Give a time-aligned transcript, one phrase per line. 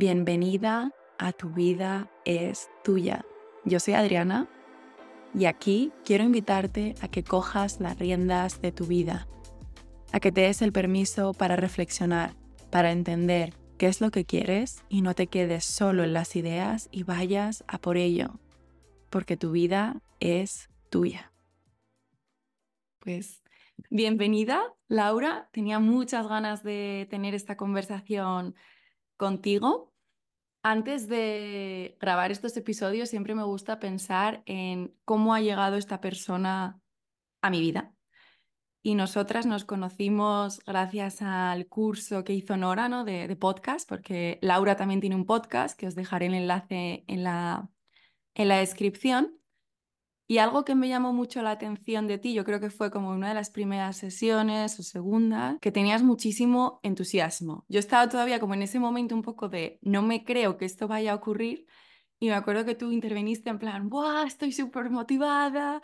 [0.00, 3.24] Bienvenida a Tu vida es tuya.
[3.64, 4.48] Yo soy Adriana
[5.34, 9.26] y aquí quiero invitarte a que cojas las riendas de tu vida,
[10.12, 12.36] a que te des el permiso para reflexionar,
[12.70, 16.88] para entender qué es lo que quieres y no te quedes solo en las ideas
[16.92, 18.38] y vayas a por ello,
[19.10, 21.32] porque tu vida es tuya.
[23.00, 23.42] Pues
[23.90, 25.48] bienvenida, Laura.
[25.52, 28.54] Tenía muchas ganas de tener esta conversación
[29.18, 29.92] contigo.
[30.62, 36.80] Antes de grabar estos episodios siempre me gusta pensar en cómo ha llegado esta persona
[37.42, 37.94] a mi vida.
[38.82, 43.04] Y nosotras nos conocimos gracias al curso que hizo Nora ¿no?
[43.04, 47.24] de, de podcast, porque Laura también tiene un podcast que os dejaré el enlace en
[47.24, 47.68] la,
[48.34, 49.38] en la descripción.
[50.30, 53.10] Y algo que me llamó mucho la atención de ti, yo creo que fue como
[53.10, 57.64] una de las primeras sesiones o segunda, que tenías muchísimo entusiasmo.
[57.68, 60.86] Yo estaba todavía como en ese momento un poco de no me creo que esto
[60.86, 61.66] vaya a ocurrir
[62.20, 64.24] y me acuerdo que tú interveniste en plan, ¡buah!
[64.26, 65.80] Estoy súper motivada,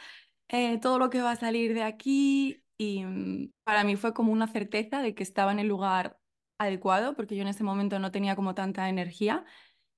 [0.49, 2.63] eh, todo lo que va a salir de aquí.
[2.77, 6.19] Y mm, para mí fue como una certeza de que estaba en el lugar
[6.59, 9.45] adecuado, porque yo en ese momento no tenía como tanta energía.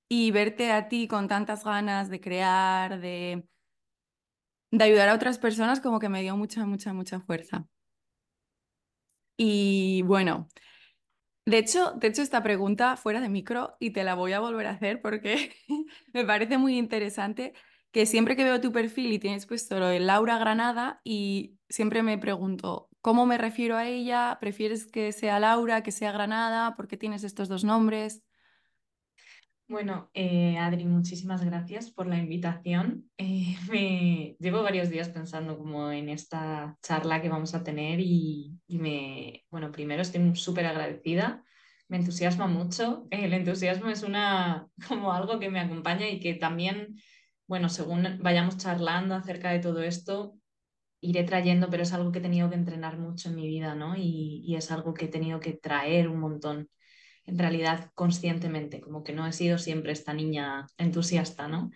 [0.09, 3.49] Y verte a ti con tantas ganas de crear, de
[4.71, 7.67] de ayudar a otras personas como que me dio mucha, mucha, mucha fuerza.
[9.39, 10.49] Y bueno,
[11.47, 14.67] de hecho, de hecho esta pregunta fuera de micro y te la voy a volver
[14.67, 15.55] a hacer porque
[16.13, 17.55] me parece muy interesante
[17.93, 22.03] que siempre que veo tu perfil y tienes puesto lo de Laura Granada y siempre
[22.03, 24.39] me pregunto, ¿cómo me refiero a ella?
[24.41, 26.77] ¿Prefieres que sea Laura, que sea Granada?
[26.77, 28.23] ¿Por qué tienes estos dos nombres?
[29.69, 33.11] Bueno, eh, Adri, muchísimas gracias por la invitación.
[33.19, 38.61] Eh, me llevo varios días pensando como en esta charla que vamos a tener y,
[38.69, 41.45] me, bueno, primero estoy súper agradecida,
[41.89, 43.09] me entusiasma mucho.
[43.11, 46.97] El entusiasmo es una, como algo que me acompaña y que también,
[47.49, 50.37] bueno, según vayamos charlando acerca de todo esto,
[51.01, 53.97] iré trayendo, pero es algo que he tenido que entrenar mucho en mi vida, ¿no?
[53.97, 56.69] Y, y es algo que he tenido que traer un montón
[57.27, 61.71] en realidad conscientemente, como que no he sido siempre esta niña entusiasta, ¿no?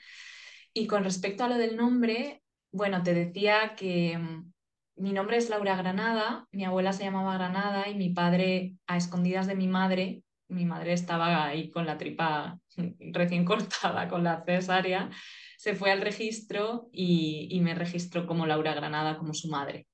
[0.72, 4.52] Y con respecto a lo del nombre, bueno, te decía que mm,
[4.96, 9.46] mi nombre es Laura Granada, mi abuela se llamaba Granada y mi padre, a escondidas
[9.46, 12.58] de mi madre, mi madre estaba ahí con la tripa
[13.12, 15.10] recién cortada, con la cesárea,
[15.56, 19.86] se fue al registro y, me registró como Laura Granada, como su madre.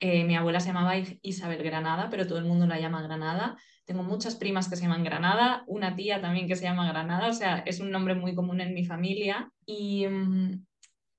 [0.00, 3.56] Eh, mi abuela se llamaba Isabel Granada, pero todo el mundo la llama Granada.
[3.86, 7.32] Tengo muchas primas que se llaman Granada, una tía también que se llama Granada, o
[7.32, 9.50] sea, es un nombre muy común en mi familia.
[9.64, 10.66] Y mm,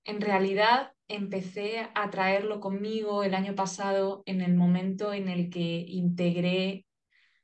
[0.03, 5.85] en realidad empecé a traerlo conmigo el año pasado en el momento en el que
[5.87, 6.85] integré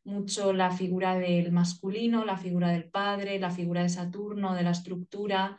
[0.03, 4.71] mucho la figura del masculino, la figura del padre, la figura de Saturno, de la
[4.71, 5.57] estructura,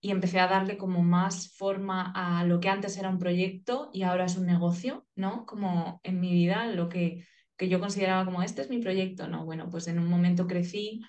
[0.00, 4.02] y empecé a darle como más forma a lo que antes era un proyecto y
[4.02, 5.46] ahora es un negocio, ¿no?
[5.46, 7.24] Como en mi vida, lo que
[7.56, 11.02] que yo consideraba como este es mi proyecto, no, bueno, pues en un momento crecí,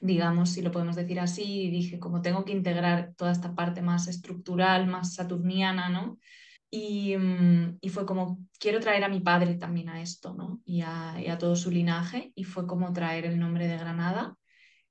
[0.00, 3.82] digamos, si lo podemos decir así, y dije, como tengo que integrar toda esta parte
[3.82, 6.18] más estructural, más saturniana, ¿no?
[6.70, 10.60] Y, mm, y fue como, quiero traer a mi padre también a esto, ¿no?
[10.64, 14.36] Y a, y a todo su linaje, y fue como traer el nombre de Granada.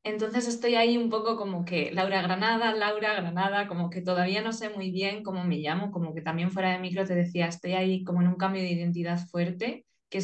[0.03, 4.53] Entonces estoy ahí un poco como que Laura Granada, Laura Granada, como que todavía no
[4.53, 7.73] sé muy bien cómo me llamo, como que también fuera de micro te decía, estoy
[7.73, 10.21] ahí como en un cambio de identidad fuerte que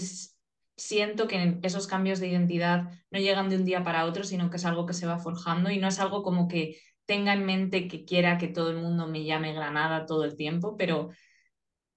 [0.78, 4.58] siento que esos cambios de identidad no llegan de un día para otro, sino que
[4.58, 7.88] es algo que se va forjando y no es algo como que tenga en mente
[7.88, 11.12] que quiera que todo el mundo me llame Granada todo el tiempo, pero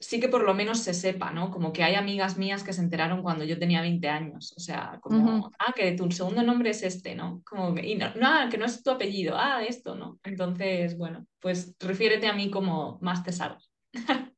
[0.00, 1.50] sí que por lo menos se sepa, ¿no?
[1.50, 4.98] Como que hay amigas mías que se enteraron cuando yo tenía 20 años, o sea,
[5.03, 7.43] como, ah, que tu segundo nombre es este, ¿no?
[7.44, 10.21] Como que, y no, no, ah, que no es tu apellido, ah, esto, ¿no?
[10.22, 13.59] Entonces, bueno, pues refiérete a mí como más te salga.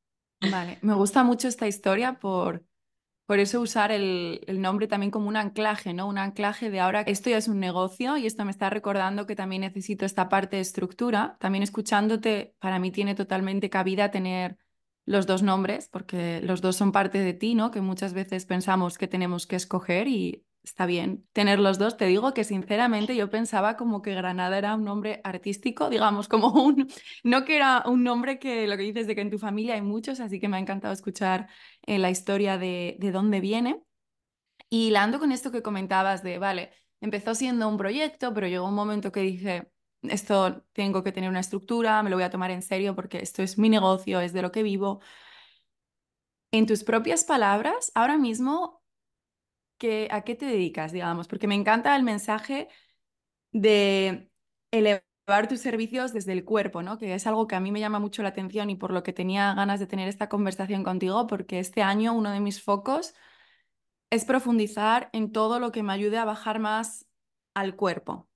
[0.51, 2.65] Vale, me gusta mucho esta historia por
[3.31, 6.09] por eso usar el, nombre también como un anclaje, ¿no?
[6.09, 9.37] Un anclaje de ahora esto ya es un negocio y esto me está recordando que
[9.37, 11.37] también necesito esta parte de estructura.
[11.39, 14.57] También escuchándote, para mí tiene totalmente cabida tener
[15.05, 17.71] los dos nombres, porque los dos son parte de ti, ¿no?
[17.71, 21.97] Que muchas veces pensamos que tenemos que escoger y está bien tener los dos.
[21.97, 26.49] Te digo que sinceramente yo pensaba como que Granada era un nombre artístico, digamos, como
[26.65, 26.89] un,
[27.25, 29.83] no que era un nombre que lo que dices de que en tu familia hay
[29.83, 31.49] muchos, así que me ha encantado escuchar
[31.87, 33.83] eh, la historia de, de dónde viene.
[34.69, 38.75] Y hilando con esto que comentabas de, vale, empezó siendo un proyecto, pero llegó un
[38.75, 39.71] momento que dije,
[40.03, 43.43] esto tengo que tener una estructura, me lo voy a tomar en serio porque esto
[43.43, 45.01] es mi negocio, es de lo que vivo.
[46.53, 48.80] En tus propias palabras, ahora mismo
[49.81, 52.69] que, a qué te dedicas, digamos, porque me encanta el mensaje
[53.53, 54.31] de
[54.73, 56.99] elevar tus servicios desde el cuerpo, ¿no?
[56.99, 59.13] Que es algo que a mí me llama mucho la atención y por lo que
[59.13, 63.15] tenía ganas de tener esta conversación contigo, porque este año uno de mis focos
[64.11, 67.07] es profundizar en todo lo que me ayude a bajar más
[67.55, 68.29] al cuerpo.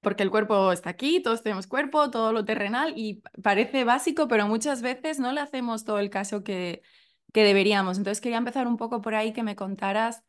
[0.00, 4.46] Porque el cuerpo está aquí, todos tenemos cuerpo, todo lo terrenal y parece básico, pero
[4.46, 6.82] muchas veces no le hacemos todo el caso que,
[7.32, 7.98] que deberíamos.
[7.98, 10.24] Entonces quería empezar un poco por ahí que me contaras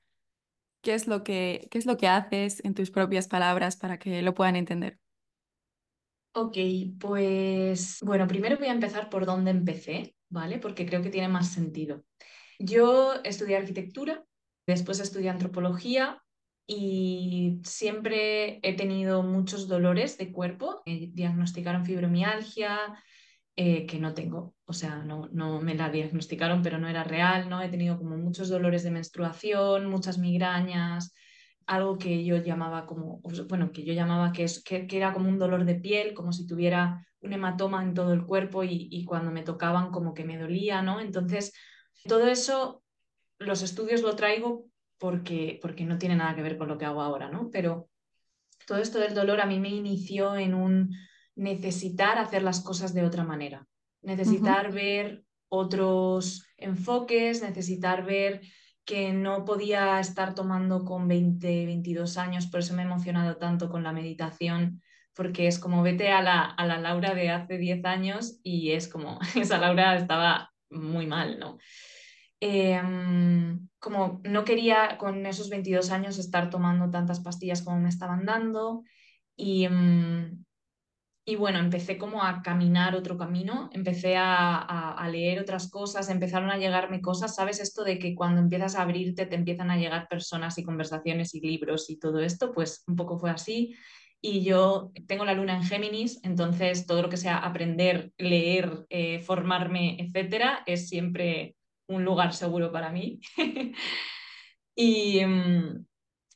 [0.82, 4.22] qué es lo que, qué es lo que haces en tus propias palabras para que
[4.22, 5.00] lo puedan entender.
[6.34, 6.58] Ok,
[7.00, 10.60] pues bueno, primero voy a empezar por dónde empecé, ¿vale?
[10.60, 12.04] Porque creo que tiene más sentido.
[12.60, 14.24] Yo estudié arquitectura,
[14.68, 16.22] después estudié antropología
[16.68, 20.84] y siempre he tenido muchos dolores de cuerpo.
[20.86, 22.78] Diagnosticaron fibromialgia,
[23.62, 27.50] eh, que no tengo, o sea, no, no me la diagnosticaron, pero no era real,
[27.50, 27.62] ¿no?
[27.62, 31.14] He tenido como muchos dolores de menstruación, muchas migrañas,
[31.66, 33.20] algo que yo llamaba como,
[33.50, 36.48] bueno, que yo llamaba que, es, que, era como un dolor de piel, como si
[36.48, 40.38] tuviera un hematoma en todo el cuerpo y, y cuando me tocaban como que me
[40.38, 41.02] dolía, ¿no?
[41.02, 41.52] Entonces,
[42.06, 42.82] todo eso,
[43.40, 44.68] los estudios lo traigo
[44.98, 47.50] porque, porque no tiene nada que ver con lo que hago ahora, ¿no?
[47.52, 47.90] Pero
[48.66, 50.96] todo esto del dolor a mí me inició en un
[51.40, 53.66] necesitar hacer las cosas de otra manera,
[54.02, 58.42] necesitar ver otros enfoques, necesitar ver
[58.84, 63.70] que no podía estar tomando con 20, 22 años, por eso me he emocionado tanto
[63.70, 64.82] con la meditación,
[65.14, 68.90] porque es como vete a la, a la Laura de hace 10 años y es
[68.90, 71.58] como, esa Laura estaba muy mal, ¿no?
[72.42, 78.26] Em, como no quería con esos 22 años estar tomando tantas pastillas como me estaban
[78.26, 78.84] dando
[79.38, 80.44] y, em,
[81.30, 86.58] y bueno, empecé como a caminar otro camino, empecé a, leer otras cosas, empezaron a
[86.58, 87.60] llegarme cosas, ¿sabes?
[87.60, 91.42] Esto de que cuando empiezas a abrirte te empiezan a llegar personas y conversaciones y
[91.42, 93.76] libros y todo esto, pues un poco fue así.
[94.20, 99.20] Y yo tengo la luna en Géminis, entonces todo lo que sea aprender, leer, eh,
[99.20, 101.56] formarme, etcétera, es siempre
[101.88, 103.20] un lugar seguro para mí.
[104.76, 105.86] y, mm,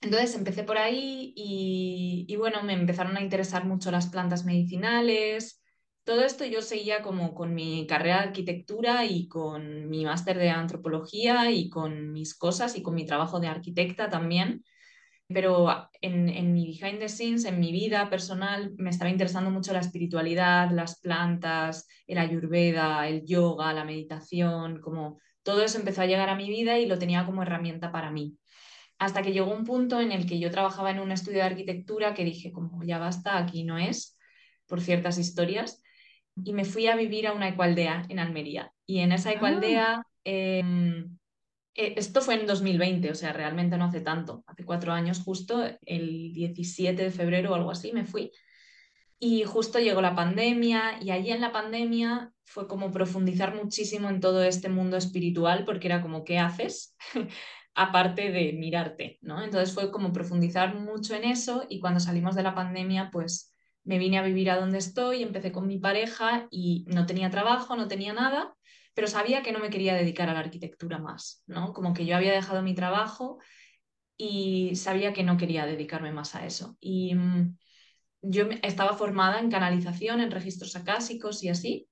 [0.04, 5.62] entonces empecé por ahí y, bueno, me empezaron a interesar mucho las plantas medicinales.
[6.04, 10.50] Todo esto yo seguía como con mi carrera de arquitectura y con mi máster de
[10.50, 14.64] antropología y con mis cosas y con mi trabajo de arquitecta también.
[15.28, 19.72] Pero en, en mi behind the scenes, en mi vida personal, me estaba interesando mucho
[19.72, 26.06] la espiritualidad, las plantas, el ayurveda, el yoga, la meditación, como todo eso empezó a
[26.06, 28.38] llegar a mi vida y lo tenía como herramienta para mí
[29.00, 32.14] hasta que llegó un punto en el que yo trabajaba en un estudio de arquitectura
[32.14, 34.18] que dije, como ya basta, aquí no es,
[34.68, 35.82] por ciertas historias,
[36.36, 38.74] y me fui a vivir a una ecualdea en Almería.
[38.86, 40.08] Y en esa ecualdea, ah.
[40.24, 41.18] em,
[41.76, 45.64] eh, esto fue en 2020, o sea, realmente no hace tanto, hace cuatro años justo,
[45.86, 48.32] el 17 de febrero o algo así, me fui.
[49.20, 54.20] Y justo llegó la pandemia y allí en la pandemia fue como profundizar muchísimo en
[54.20, 56.96] todo este mundo espiritual porque era como, ¿qué haces?
[57.76, 59.44] aparte de mirarte, ¿no?
[59.44, 63.54] Entonces fue como profundizar mucho en eso y cuando salimos de la pandemia, pues
[63.84, 67.76] me vine a vivir a donde estoy, empecé con mi pareja y no tenía trabajo,
[67.76, 68.56] no tenía nada,
[68.94, 71.74] pero sabía que no me quería dedicar a la arquitectura más, ¿no?
[71.74, 73.40] Como que yo había dejado mi trabajo
[74.18, 76.78] y sabía que no quería dedicarme más a eso.
[76.80, 77.58] Y mm,
[78.22, 81.90] yo estaba formada en canalización, en registros acásicos y así,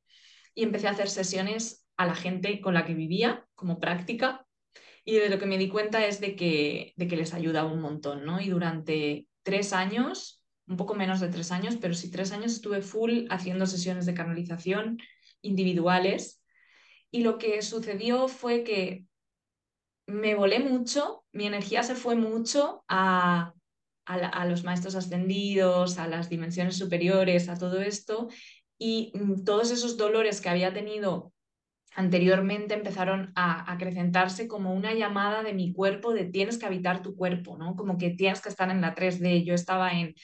[0.54, 4.46] y empecé a hacer sesiones a la gente con la que vivía como práctica
[5.04, 7.82] y de lo que me di cuenta es de que, de que les ayudaba un
[7.82, 8.40] montón, ¿no?
[8.40, 12.82] Y durante tres años, un poco menos de tres años, pero sí tres años estuve
[12.82, 15.00] full haciendo sesiones de canalización
[15.42, 16.42] individuales.
[17.10, 19.06] Y lo que sucedió fue que
[20.06, 23.54] me volé mucho, mi energía se fue mucho a,
[24.06, 28.30] a, a los maestros ascendidos, a las dimensiones superiores, a todo esto.
[28.78, 31.34] Y mm, todos esos dolores que había tenido
[31.96, 37.16] anteriormente empezaron a acrecentarse como una llamada de mi cuerpo de tienes que habitar tu
[37.16, 37.76] cuerpo, ¿no?
[37.76, 39.44] Como que tienes que estar en la 3D.
[39.44, 40.16] Yo estaba en,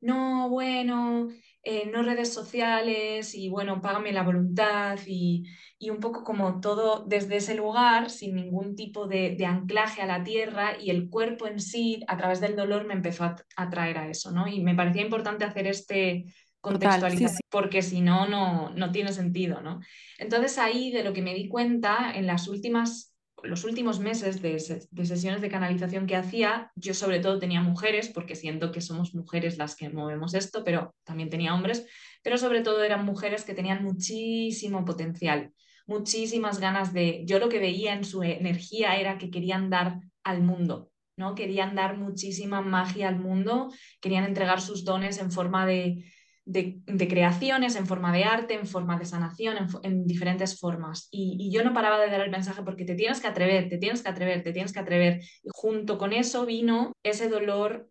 [0.00, 1.28] no, bueno,
[1.62, 5.44] eh, no redes sociales y bueno, págame la voluntad y,
[5.78, 10.06] y, un poco como todo desde ese lugar, sin ningún tipo de, de, anclaje a
[10.06, 13.98] la tierra y el cuerpo en sí, a través del dolor, me empezó a atraer
[13.98, 14.48] a eso, ¿no?
[14.48, 16.24] Y me parecía importante hacer este
[16.60, 18.26] contextualizar, porque si no,
[18.70, 19.80] no tiene sentido, ¿no?
[20.18, 24.58] Entonces ahí de lo que me di cuenta en las últimas, los últimos meses de,
[24.58, 29.56] sesiones de canalización que hacía, yo sobre todo tenía mujeres, porque siento que somos mujeres
[29.56, 31.86] las que movemos esto, pero también tenía hombres,
[32.22, 35.52] pero sobre todo eran mujeres que tenían muchísimo potencial,
[35.86, 40.42] muchísimas ganas de, yo lo que veía en su energía era que querían dar al
[40.42, 41.34] mundo, ¿no?
[41.34, 46.04] Querían dar muchísima magia al mundo, querían entregar sus dones en forma de,
[46.50, 51.08] de, creaciones, en forma de arte, en forma de sanación, en, diferentes formas.
[51.10, 54.02] Y, yo no paraba de dar el mensaje porque te tienes que atrever, te tienes
[54.02, 55.22] que atrever, te tienes que atrever.
[55.52, 57.88] Junto con eso vino ese dolor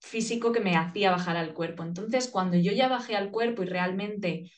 [0.00, 1.82] físico que me hacía bajar al cuerpo.
[1.82, 4.52] Entonces, cuando yo ya bajé al cuerpo y realmente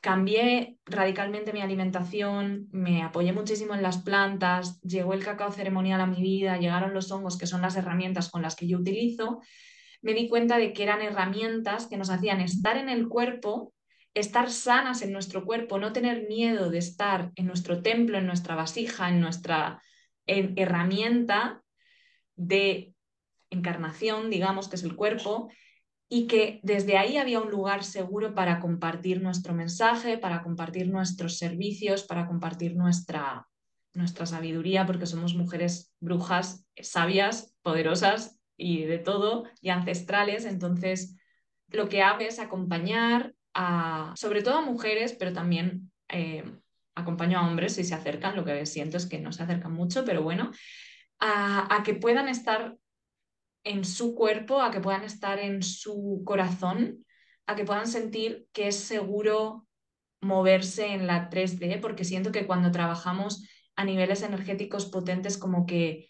[0.00, 6.06] cambié radicalmente mi alimentación, me apoyé muchísimo en las plantas, llegó el cacao ceremonial a
[6.06, 9.40] mi vida, llegaron los hongos, que son las herramientas con las que yo utilizo,
[10.02, 13.74] me di cuenta de que eran herramientas que nos hacían estar en el cuerpo,
[14.14, 18.54] estar sanas en nuestro cuerpo, no tener miedo de estar en nuestro templo, en nuestra
[18.54, 19.82] vasija, en nuestra
[20.26, 21.62] herramienta
[22.36, 22.94] de
[23.50, 25.50] encarnación, digamos, que es el cuerpo,
[26.08, 31.38] y que desde ahí había un lugar seguro para compartir nuestro mensaje, para compartir nuestros
[31.38, 33.48] servicios, para compartir nuestra,
[33.92, 40.44] nuestra sabiduría, porque somos mujeres brujas, sabias, poderosas y de todo, y ancestrales.
[40.44, 41.16] Entonces,
[41.68, 46.44] lo que hago es acompañar a, sobre todo a mujeres, pero también eh,
[46.94, 50.04] acompaño a hombres si se acercan, lo que siento es que no se acercan mucho,
[50.04, 50.50] pero bueno,
[51.18, 52.76] a, a que puedan estar
[53.64, 57.04] en su cuerpo, a que puedan estar en su corazón,
[57.46, 59.66] a que puedan sentir que es seguro
[60.20, 66.09] moverse en la 3D, porque siento que cuando trabajamos a niveles energéticos potentes, como que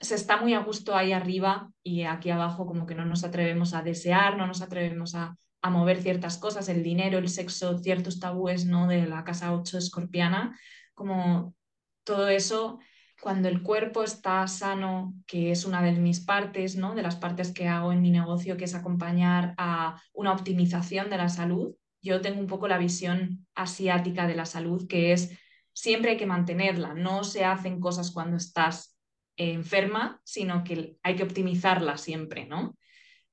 [0.00, 3.74] se está muy a gusto ahí arriba y aquí abajo como que no nos atrevemos
[3.74, 5.36] a desear, no nos atrevemos a,
[5.68, 8.86] mover ciertas cosas, el dinero, el sexo, ciertos tabúes ¿no?
[8.86, 10.56] de la casa 8 escorpiana,
[10.94, 11.56] como
[12.04, 12.78] todo eso,
[13.20, 16.94] cuando el cuerpo está sano, que es una de mis partes, ¿no?
[16.94, 21.16] de las partes que hago en mi negocio, que es acompañar a una optimización de
[21.16, 25.36] la salud, yo tengo un poco la visión asiática de la salud, que es
[25.72, 28.95] siempre hay que mantenerla, no se hacen cosas cuando estás
[29.36, 32.76] enferma, sino que hay que optimizarla siempre, ¿no?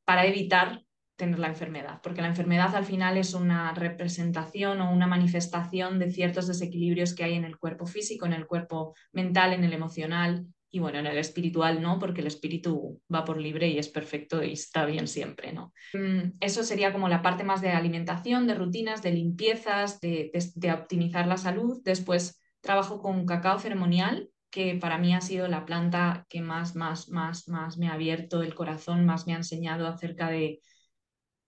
[0.05, 0.83] Para evitar
[1.15, 6.12] tener la enfermedad, porque la enfermedad al final es una representación o una manifestación de
[6.12, 10.48] ciertos desequilibrios que hay en el cuerpo físico, en el cuerpo mental, en el emocional
[10.72, 14.43] y bueno, en el espiritual no, porque el espíritu va por libre y es perfecto
[14.43, 15.72] y está bien siempre, ¿no?
[15.93, 20.74] Mm, eso sería como la parte más de alimentación, de rutinas, de limpiezas, de, de
[20.74, 21.79] optimizar la salud.
[21.83, 27.10] Después trabajo con cacao ceremonial, que para mí ha sido la planta que más, más,
[27.10, 30.62] más, más me ha abierto el corazón, más me ha enseñado acerca de,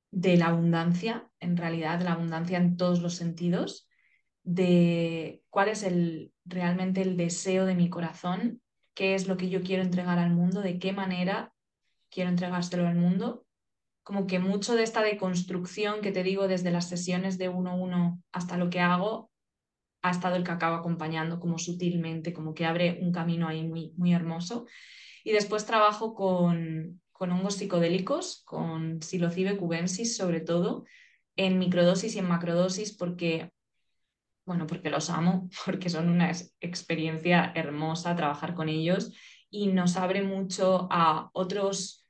[0.10, 3.88] de la abundancia, en realidad, la abundancia en todos los sentidos,
[4.42, 8.60] de cuál es el, realmente el deseo de mi corazón,
[8.96, 11.54] qué es lo que yo quiero entregar al mundo, de qué manera
[12.10, 13.46] quiero entregárselo al mundo.
[14.02, 17.76] Como que mucho de esta deconstrucción que te digo desde las sesiones de uno a
[17.76, 19.30] uno hasta lo que hago,
[20.06, 24.14] ha estado el cacao acompañando como sutilmente, como que abre un camino ahí muy, muy
[24.14, 24.68] hermoso.
[25.24, 30.86] Y después trabajo con, con hongos psicodélicos, con psilocibe cubensis sobre todo,
[31.36, 33.52] en microdosis y en macrodosis porque,
[34.46, 36.32] bueno, porque los amo, porque son una
[36.62, 39.12] experiencia hermosa trabajar con ellos
[39.50, 42.06] y nos abre mucho a otros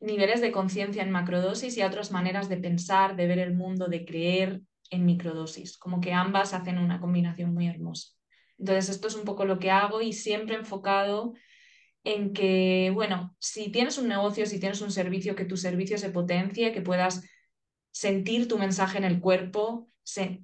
[0.00, 3.88] niveles de conciencia en macrodosis y a otras maneras de pensar, de ver el mundo,
[3.88, 4.60] de creer,
[4.92, 8.10] en microdosis, como que ambas hacen una combinación muy hermosa.
[8.58, 11.32] Entonces, esto es un poco lo que hago y siempre enfocado
[12.04, 16.10] en que, bueno, si tienes un negocio, si tienes un servicio, que tu servicio se
[16.10, 17.24] potencie, que puedas
[17.90, 19.88] sentir tu mensaje en el cuerpo,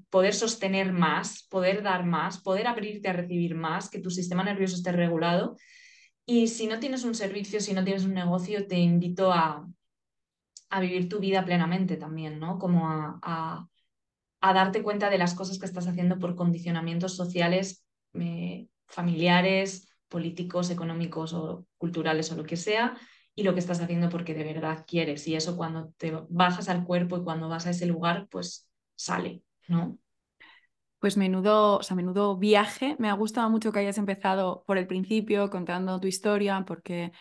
[0.09, 4.77] poder sostener más, poder dar más, poder abrirte a recibir más, que tu sistema nervioso
[4.77, 5.57] esté regulado.
[6.25, 9.69] Y si no tienes un servicio, si no tienes un negocio, te invito a,
[10.71, 12.59] a vivir tu vida plenamente también, ¿no?
[12.59, 13.69] Como a a
[14.41, 21.33] darte cuenta de las cosas que estás haciendo por condicionamientos sociales, eh, familiares, políticos, económicos
[21.35, 22.97] o culturales o lo que sea,
[23.35, 25.27] y lo que estás haciendo porque de verdad quieres.
[25.29, 29.43] Y eso cuando te bajas al cuerpo y cuando vas a ese lugar, pues sale,
[29.69, 29.99] ¿no?
[30.99, 32.97] Pues menudo, o sea, menudo viaje.
[32.99, 37.13] Me ha gustado mucho que hayas empezado por el principio contando tu historia, porque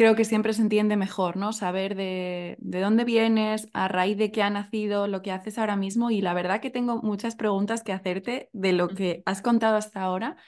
[0.00, 1.52] creo que siempre se entiende mejor, ¿no?
[1.52, 6.10] Saber de, dónde vienes, a raíz de qué ha nacido, lo que haces ahora mismo.
[6.10, 10.00] Y la verdad que tengo muchas preguntas que hacerte de lo que has contado hasta
[10.00, 10.38] ahora,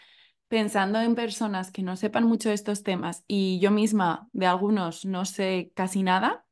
[0.49, 5.05] pensando en personas que no sepan mucho de estos temas y yo misma de algunos
[5.05, 6.47] no sé casi nada.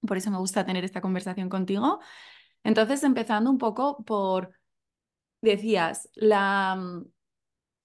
[0.00, 2.00] Por eso me gusta tener esta conversación contigo.
[2.64, 4.52] Entonces, empezando un poco por,
[5.42, 7.02] decías, la,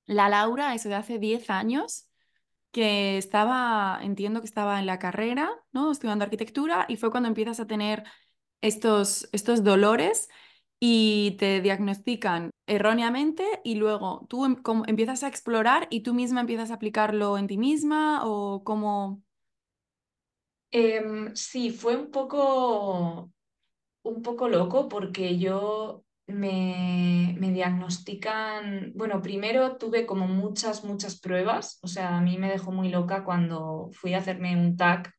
[0.06, 2.08] la Laura, eso de hace 10 años,
[2.74, 5.92] que estaba, entiendo que estaba en la carrera, ¿no?
[5.94, 8.06] Estudiando arquitectura y fue cuando empiezas a tener
[8.62, 10.30] estos, estos dolores
[10.80, 16.72] y te diagnostican erróneamente y luego tú em, empiezas a explorar y tú misma empiezas
[16.72, 19.24] a aplicarlo en ti misma o cómo,
[20.72, 23.32] Em, sí, fue un poco,
[24.04, 31.80] un poco loco porque yo me, me diagnostican, bueno, primero tuve como muchas, muchas pruebas,
[31.82, 35.14] o sea, a mí me dejó muy loca cuando fui a hacerme un TAC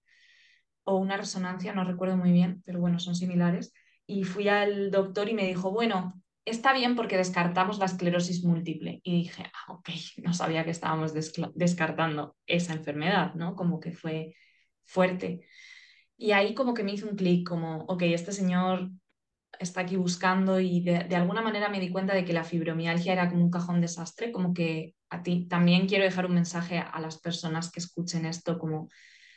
[0.85, 3.73] o una resonancia, no recuerdo muy bien, pero bueno, son similares,
[4.07, 9.01] y fui al doctor y me dijo, bueno, está bien porque descartamos la esclerosis múltiple.
[9.03, 9.89] Y dije, ah, ok,
[10.23, 11.15] no sabía que estábamos
[11.55, 13.55] descartando esa enfermedad, ¿no?
[13.57, 14.35] Como que fue
[14.85, 15.47] fuerte.
[16.17, 18.91] Y ahí como que me hizo un clic, como, ok, este señor
[19.59, 23.29] está aquí buscando y de, alguna manera me di cuenta de que la fibromialgia era
[23.29, 27.21] como un cajón desastre, como que a ti también quiero dejar un mensaje a las
[27.21, 28.89] personas que escuchen esto, como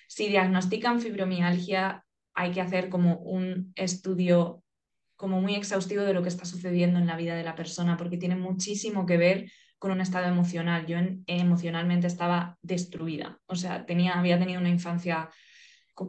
[0.08, 4.64] si diagnostican fibromialgia hay que hacer como un estudio
[5.16, 8.18] como muy exhaustivo de lo que está sucediendo en la vida de la persona, porque
[8.18, 10.86] tiene muchísimo que ver con un estado emocional.
[10.86, 15.30] Yo emocionalmente estaba destruida, o sea, tenía, había tenido una infancia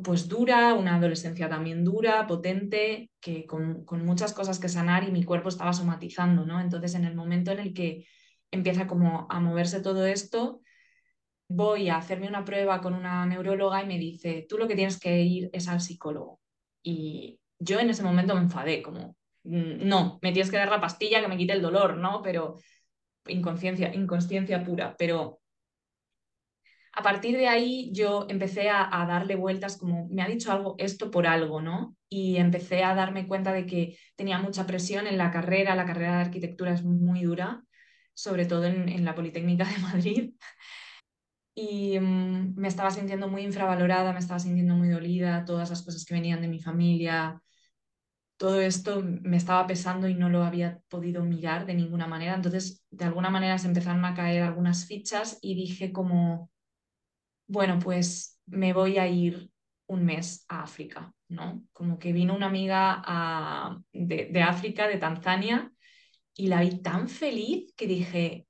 [0.02, 5.10] pues dura, una adolescencia también dura, potente, que con, con, muchas cosas que sanar y
[5.10, 6.60] mi cuerpo estaba somatizando, ¿no?
[6.60, 8.06] Entonces, en el momento en el que
[8.50, 10.60] empieza como a moverse todo esto,
[11.48, 15.00] voy a hacerme una prueba con una neuróloga y me dice, tú lo que tienes
[15.00, 16.40] que ir es al psicólogo.
[16.82, 20.80] Y yo en ese momento me enfadé, como, mm, no, me tienes que dar la
[20.80, 22.22] pastilla que me quite el dolor, ¿no?
[22.22, 22.56] Pero
[23.26, 25.40] inconsciencia, inconsciencia pura, pero
[26.92, 31.10] a partir de ahí yo empecé a, darle vueltas como, me ha dicho algo, esto
[31.10, 31.96] por algo, ¿no?
[32.08, 36.16] Y empecé a darme cuenta de que tenía mucha presión en la carrera, la carrera
[36.16, 37.62] de arquitectura es muy dura,
[38.14, 40.32] sobre todo en, la Politécnica de Madrid.
[41.54, 46.04] Y mmm, me estaba sintiendo muy infravalorada, me estaba sintiendo muy dolida, todas las cosas
[46.04, 47.42] que venían de mi familia,
[48.38, 52.34] todo esto me estaba pesando y no lo había podido mirar de ninguna manera.
[52.34, 56.48] Entonces, de alguna manera se empezaron a caer algunas fichas y dije como,
[57.48, 59.50] bueno, pues me voy a ir
[59.86, 61.64] un mes a África, ¿no?
[61.72, 65.72] Como que vino una amiga de, de, África, de Tanzania,
[66.34, 68.46] y la vi tan feliz que dije,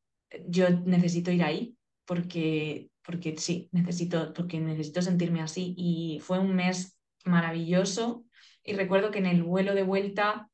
[0.46, 5.75] yo necesito ir ahí, porque, porque sí, necesito, porque necesito sentirme así.
[5.77, 8.25] Y fue un mes maravilloso.
[8.62, 10.51] Y recuerdo que en el vuelo de vuelta,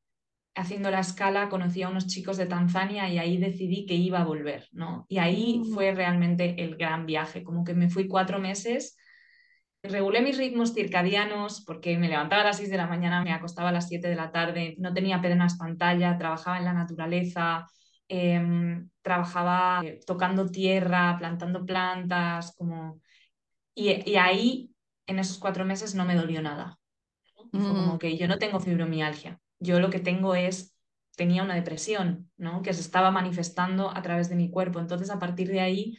[0.54, 4.24] haciendo la escala, conocí a unos chicos de Tanzania y ahí decidí que iba a
[4.24, 5.04] volver, ¿no?
[5.08, 5.74] Y ahí Mm.
[5.74, 8.96] fue realmente el gran viaje, como que me fui cuatro meses,
[9.82, 13.68] regulé mis ritmos circadianos porque me levantaba a las 6 de la mañana, me acostaba
[13.68, 17.66] a las 7 de la tarde, no tenía apenas pantalla, trabajaba en la naturaleza,
[18.08, 23.00] eh, trabajaba tocando tierra, plantando plantas, como...
[23.74, 24.70] Y, y ahí,
[25.06, 26.78] en esos cuatro meses, no me dolió nada.
[27.50, 27.98] Fue como Mm.
[27.98, 30.76] que yo no tengo fibromialgia, yo lo que tengo es,
[31.16, 32.62] tenía una depresión, ¿no?
[32.62, 34.80] Que se estaba manifestando a través de mi cuerpo.
[34.80, 35.96] Entonces, a partir de ahí,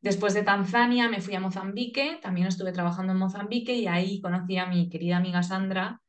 [0.00, 4.56] después de Tanzania, me fui a Mozambique, también estuve trabajando en Mozambique y ahí conocí
[4.56, 6.00] a mi querida amiga Sandra,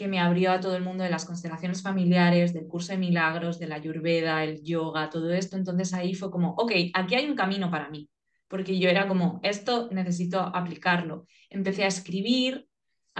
[0.00, 3.58] que me abrió a todo el mundo de las constelaciones familiares, del curso de milagros,
[3.58, 5.58] de la ayurveda, el yoga, todo esto.
[5.58, 8.08] Entonces ahí fue como, ok, aquí hay un camino para mí,
[8.48, 11.26] porque yo era como, esto necesito aplicarlo.
[11.50, 12.69] Empecé a escribir,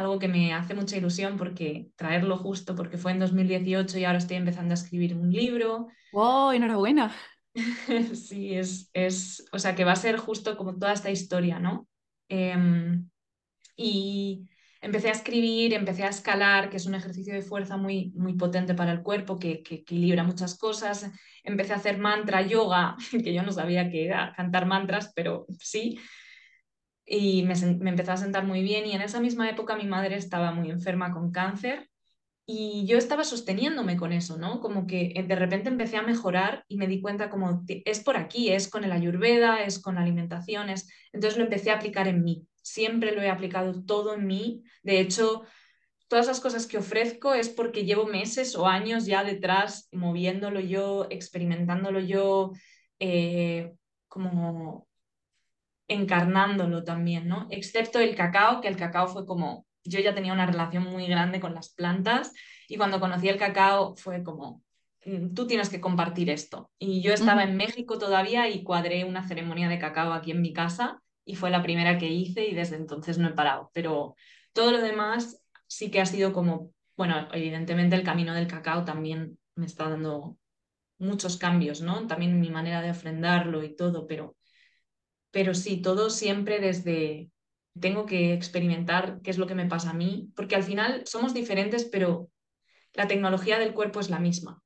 [0.01, 4.19] algo que me hace mucha ilusión porque traerlo justo, porque fue en 2018 y ahora
[4.19, 5.89] estoy empezando a escribir un libro.
[6.13, 6.53] ¡Wow!
[6.53, 7.15] Enhorabuena.
[8.15, 11.89] sí, es, es, o sea, que va a ser justo como toda esta historia, ¿no?
[12.29, 12.57] Eh,
[13.77, 14.49] y
[14.81, 18.75] empecé a escribir, empecé a escalar, que es un ejercicio de fuerza muy, muy potente
[18.75, 21.11] para el cuerpo, que, que equilibra muchas cosas.
[21.45, 25.99] Empecé a hacer mantra, yoga, que yo no sabía que era cantar mantras, pero sí.
[27.13, 30.17] Y me, me empezó a sentar muy bien y en esa misma época mi madre
[30.17, 31.91] estaba muy enferma con cáncer
[32.53, 34.61] y yo estaba sosteniéndome con eso, ¿no?
[34.61, 38.51] Como que de repente empecé a mejorar y me di cuenta como es por aquí,
[38.51, 40.89] es con el ayurveda, es con la alimentación, es...
[41.13, 42.47] entonces lo empecé a aplicar en mí.
[42.61, 44.65] Siempre lo he aplicado todo en mí.
[44.83, 45.45] De hecho,
[46.09, 51.07] todas las cosas que ofrezco es porque llevo meses o años ya detrás moviéndolo yo,
[51.09, 52.51] experimentándolo yo,
[52.99, 53.75] eh,
[54.09, 54.89] como
[55.91, 57.47] encarnándolo también, ¿no?
[57.51, 61.41] Excepto el cacao, que el cacao fue como, yo ya tenía una relación muy grande
[61.41, 62.33] con las plantas
[62.69, 64.63] y cuando conocí el cacao fue como,
[65.05, 66.71] "Mm, tú tienes que compartir esto.
[66.79, 70.53] Y yo estaba en México todavía y cuadré una ceremonia de cacao aquí en mi
[70.53, 73.71] casa y fue la primera que hice y desde entonces no he parado.
[73.75, 74.15] Pero
[74.53, 79.39] todo lo demás sí que ha sido como, bueno, evidentemente el camino del cacao también
[79.57, 80.37] me está dando
[80.99, 82.07] muchos cambios, ¿no?
[82.07, 84.37] También mi manera de ofrendarlo y todo, pero
[85.31, 87.31] pero sí, todo siempre desde
[87.79, 91.35] tengo que experimentar qué es lo que me pasa a mí, porque al final somos
[91.35, 92.31] diferentes, pero
[92.95, 94.63] la tecnología del cuerpo es la misma.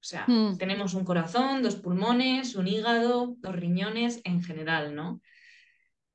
[0.00, 0.56] O sea, Mm.
[0.58, 5.20] tenemos un corazón, dos pulmones, un hígado, dos riñones en general, ¿no?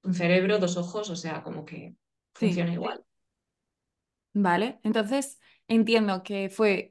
[0.04, 1.96] Un cerebro, dos ojos, o sea, como que
[2.40, 2.48] Sí.
[2.48, 3.04] funciona igual.
[4.34, 6.91] Vale, entonces entiendo que fue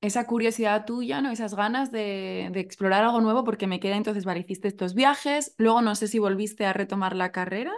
[0.00, 1.30] esa curiosidad tuya, ¿no?
[1.30, 5.54] Esas ganas de, de explorar algo nuevo, porque me queda entonces, vale, hiciste estos viajes,
[5.58, 7.72] luego no sé si volviste a retomar la carrera.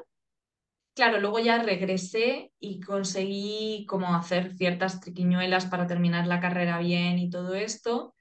[0.94, 7.18] Claro, luego ya regresé y conseguí como hacer ciertas triquiñuelas para terminar la carrera bien
[7.18, 8.14] y todo esto.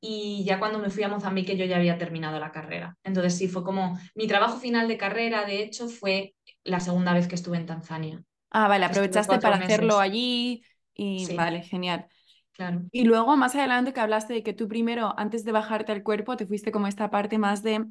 [0.00, 2.98] Y ya cuando me fui a Mozambique yo ya había terminado la carrera.
[3.04, 7.28] Entonces sí, fue como mi trabajo final de carrera, de hecho, fue la segunda vez
[7.28, 8.22] que estuve en Tanzania.
[8.50, 12.08] Ah, vale, aprovechaste para hacerlo allí y Sí, vale, genial.
[12.56, 12.82] Claro.
[12.90, 16.36] Y luego más adelante que hablaste de que tú primero, antes de bajarte al cuerpo,
[16.36, 17.84] te fuiste como esta parte más de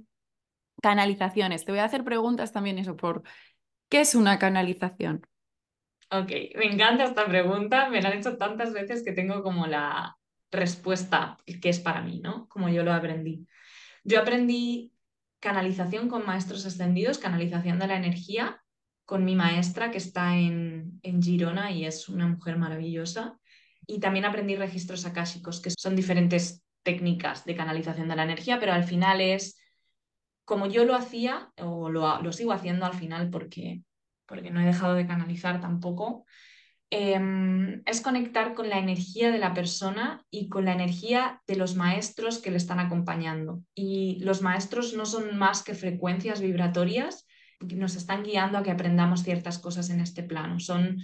[0.82, 1.66] canalizaciones.
[1.66, 3.24] Te voy a hacer preguntas también eso por
[3.90, 5.22] ¿qué es una canalización?
[6.12, 7.90] Ok, me encanta esta pregunta.
[7.90, 10.18] Me la han hecho tantas veces que tengo como la
[10.52, 12.48] respuesta que es para mí, ¿no?
[12.48, 13.48] Como yo lo aprendí.
[14.04, 14.94] Yo aprendí
[15.40, 18.64] canalización con maestros ascendidos, canalización de la energía,
[19.06, 23.40] con mi maestra que está en, en Girona y es una mujer maravillosa.
[23.88, 28.74] Y también aprendí registros akáshicos, que son diferentes técnicas de canalización de la energía, pero
[28.74, 29.58] al final es
[30.46, 33.82] como yo lo hacía, o lo, lo sigo haciendo al final porque,
[34.28, 36.26] porque no he dejado de canalizar tampoco,
[36.92, 41.76] em, es conectar con la energía de la persona y con la energía de los
[41.76, 43.64] maestros que le están acompañando.
[43.74, 47.26] Y los maestros no son más que frecuencias vibratorias
[47.68, 50.60] que nos están guiando a que aprendamos ciertas cosas en este plano.
[50.60, 50.98] Son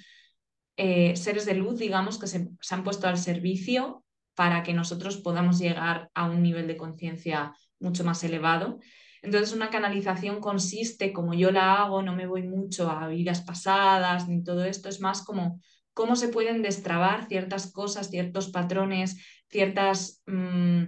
[0.77, 4.03] eh, seres de luz, digamos, que se, se han puesto al servicio
[4.35, 8.79] para que nosotros podamos llegar a un nivel de conciencia mucho más elevado.
[9.21, 14.27] Entonces, una canalización consiste, como yo la hago, no me voy mucho a vidas pasadas
[14.27, 15.59] ni todo esto, es más como
[15.93, 19.17] cómo se pueden destrabar ciertas cosas, ciertos patrones,
[19.49, 20.83] ciertas, mmm,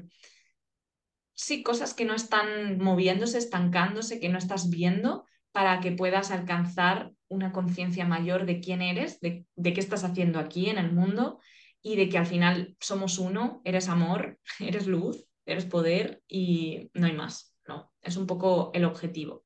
[1.33, 7.11] sí, cosas que no están moviéndose, estancándose, que no estás viendo, para que puedas alcanzar
[7.33, 11.39] una conciencia mayor de quién eres, de, qué estás haciendo aquí en el mundo
[11.81, 17.07] y de que al final somos uno, eres amor, eres luz, eres poder y no
[17.07, 17.55] hay más.
[17.67, 19.45] No, es un poco el objetivo.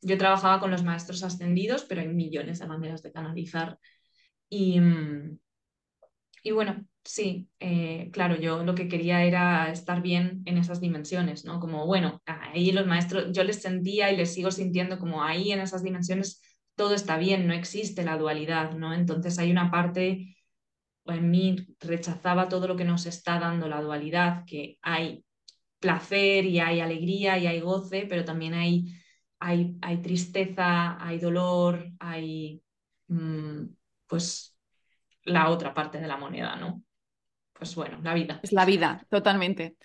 [0.00, 3.78] Yo trabajaba con los maestros ascendidos, pero hay millones de maneras de canalizar.
[4.50, 4.78] Y,
[6.42, 11.44] y bueno, sí, eh, claro, yo lo que quería era estar bien en esas dimensiones,
[11.44, 11.60] ¿no?
[11.60, 15.60] Como, bueno, ahí los maestros, yo les sentía y les sigo sintiendo como ahí en
[15.60, 16.42] esas dimensiones
[16.74, 18.92] todo está bien, no existe la dualidad, ¿no?
[18.94, 20.36] Entonces hay una parte,
[21.06, 25.24] en mí rechazaba todo lo que nos está dando la dualidad, que hay
[25.78, 28.86] placer y hay alegría y hay goce, pero también hay,
[29.38, 32.62] hay, hay tristeza, hay dolor, hay
[33.08, 33.64] mmm,
[34.06, 34.58] pues
[35.24, 36.82] la otra parte de la moneda, ¿no?
[37.52, 38.40] Pues bueno, la vida.
[38.42, 39.76] Es la vida, totalmente.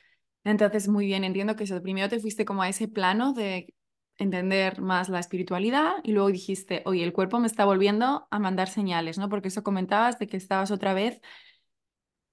[0.43, 3.73] Entonces, muy bien, entiendo que eso, primero te fuiste como a ese plano de
[4.19, 8.69] entender más la espiritualidad y luego dijiste, oye, el cuerpo me está volviendo a mandar
[8.69, 9.29] señales, ¿no?
[9.29, 11.21] Porque eso comentabas de que estabas otra vez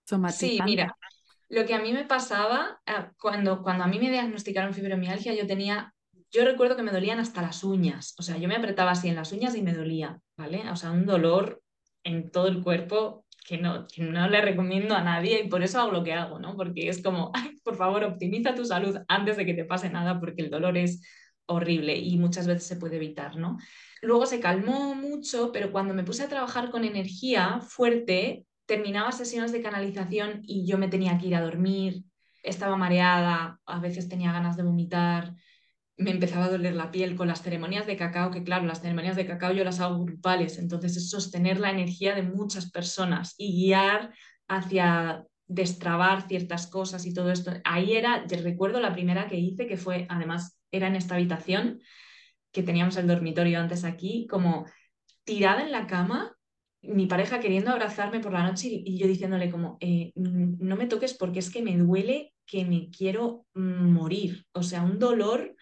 [0.05, 0.55] somatizando.
[0.55, 0.97] Sí, mira,
[1.49, 5.47] lo que a mí me pasaba eh, cuando, cuando a mí me diagnosticaron fibromialgia, yo
[5.47, 5.95] tenía,
[6.33, 9.17] yo recuerdo que me dolían hasta las uñas, o sea, yo me apretaba así en
[9.17, 10.69] las uñas y me dolía, ¿vale?
[10.71, 11.63] O sea, un dolor
[12.03, 15.81] en todo el cuerpo que no, que no le recomiendo a nadie y por eso
[15.81, 16.57] hago lo que hago, ¿no?
[16.57, 20.19] Porque es como, ay, por favor, optimiza tu salud antes de que te pase nada
[20.19, 21.01] porque el dolor es
[21.47, 23.59] horrible y muchas veces se puede evitar, ¿no?
[24.03, 29.53] Luego se calmó mucho, pero cuando me puse a trabajar con energía fuerte, terminaba sesiones
[29.53, 32.05] de canalización y yo me tenía que ir a dormir,
[32.43, 35.35] estaba mareada, a veces tenía ganas de vomitar,
[35.97, 39.17] me empezaba a doler la piel con las ceremonias de cacao, que claro, las ceremonias
[39.17, 43.53] de cacao yo las hago grupales, entonces es sostener la energía de muchas personas y
[43.53, 44.13] guiar
[44.47, 47.53] hacia destrabar ciertas cosas y todo esto.
[47.65, 51.81] Ahí era, recuerdo la primera que hice, que fue, además, era en esta habitación,
[52.53, 54.67] que teníamos el dormitorio antes aquí, como
[55.25, 56.37] tirada en la cama,
[56.83, 61.15] mi pareja queriendo abrazarme por la noche y yo diciéndole como, eh, no me toques
[61.15, 64.47] porque es que me duele que me quiero morir.
[64.53, 65.57] O sea, un dolor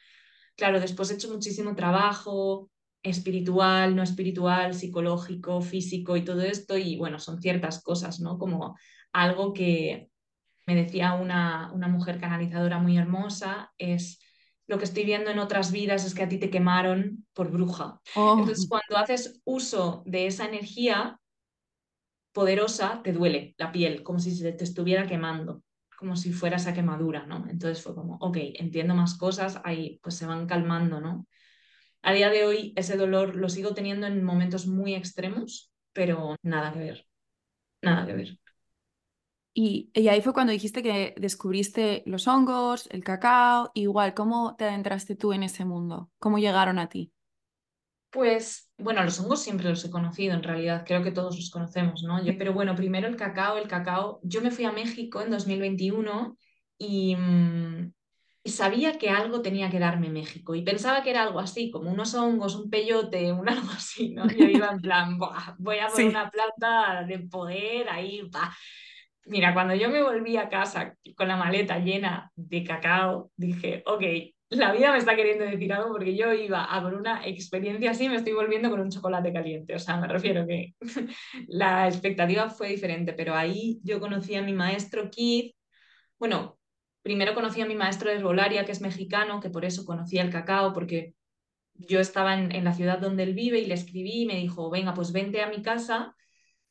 [0.57, 2.71] claro, después he hecho muchísimo trabajo
[3.03, 8.39] espiritual, no espiritual, psicológico, físico y todo esto, y bueno, son ciertas cosas, ¿no?
[8.39, 8.77] Como
[9.13, 10.09] algo que
[10.67, 14.21] me decía una, una mujer canalizadora muy hermosa, es
[14.67, 18.01] lo que estoy viendo en otras vidas es que a ti te quemaron por bruja.
[18.17, 18.37] Oh.
[18.39, 21.19] Entonces, cuando haces uso de esa energía
[22.33, 25.63] poderosa, te duele la piel, como si se te estuviera quemando
[26.05, 27.47] como si fuera esa quemadura, ¿no?
[27.49, 31.27] Entonces fue como, ok, entiendo más cosas, ahí pues se van calmando, ¿no?
[32.03, 36.73] A día de hoy ese dolor lo sigo teniendo en momentos muy extremos, pero nada
[36.73, 37.07] que ver,
[37.81, 38.39] nada que ver.
[39.57, 44.65] Y, y, ahí fue cuando dijiste que descubriste los hongos, el cacao, igual, ¿cómo te
[44.65, 46.11] adentraste tú en ese mundo?
[46.19, 47.13] ¿Cómo llegaron a ti?
[48.11, 52.03] Pues bueno, los hongos siempre los he conocido, en realidad, creo que todos los conocemos,
[52.03, 52.25] ¿no?
[52.25, 56.37] Yo, pero bueno, primero el cacao, el cacao, yo me fui a México en 2021
[56.77, 57.93] y, mm,
[58.43, 61.91] y sabía que algo tenía que darme México y pensaba que era algo así, como
[61.91, 64.29] unos hongos, un peyote, un algo así, ¿no?
[64.29, 65.19] Yo iba en plan,
[65.59, 68.53] voy a por una planta de poder ahí, va.
[69.27, 74.03] Mira, cuando yo me volví a casa con la maleta llena de cacao, dije, ok,
[74.51, 78.09] la vida me está queriendo decir algo porque yo iba a por una experiencia así
[78.09, 79.75] me estoy volviendo con un chocolate caliente.
[79.75, 80.75] O sea, me refiero que
[81.49, 85.55] la expectativa fue diferente, pero ahí yo conocí a mi maestro Keith.
[86.19, 86.59] Bueno,
[87.03, 90.31] primero conocí a mi maestro de herbolaria, que es mexicano, que por eso conocía el
[90.31, 91.15] cacao, porque
[91.75, 94.71] yo estaba en, en la ciudad donde él vive y le escribí y me dijo,
[94.71, 96.15] venga, pues vente a mi casa,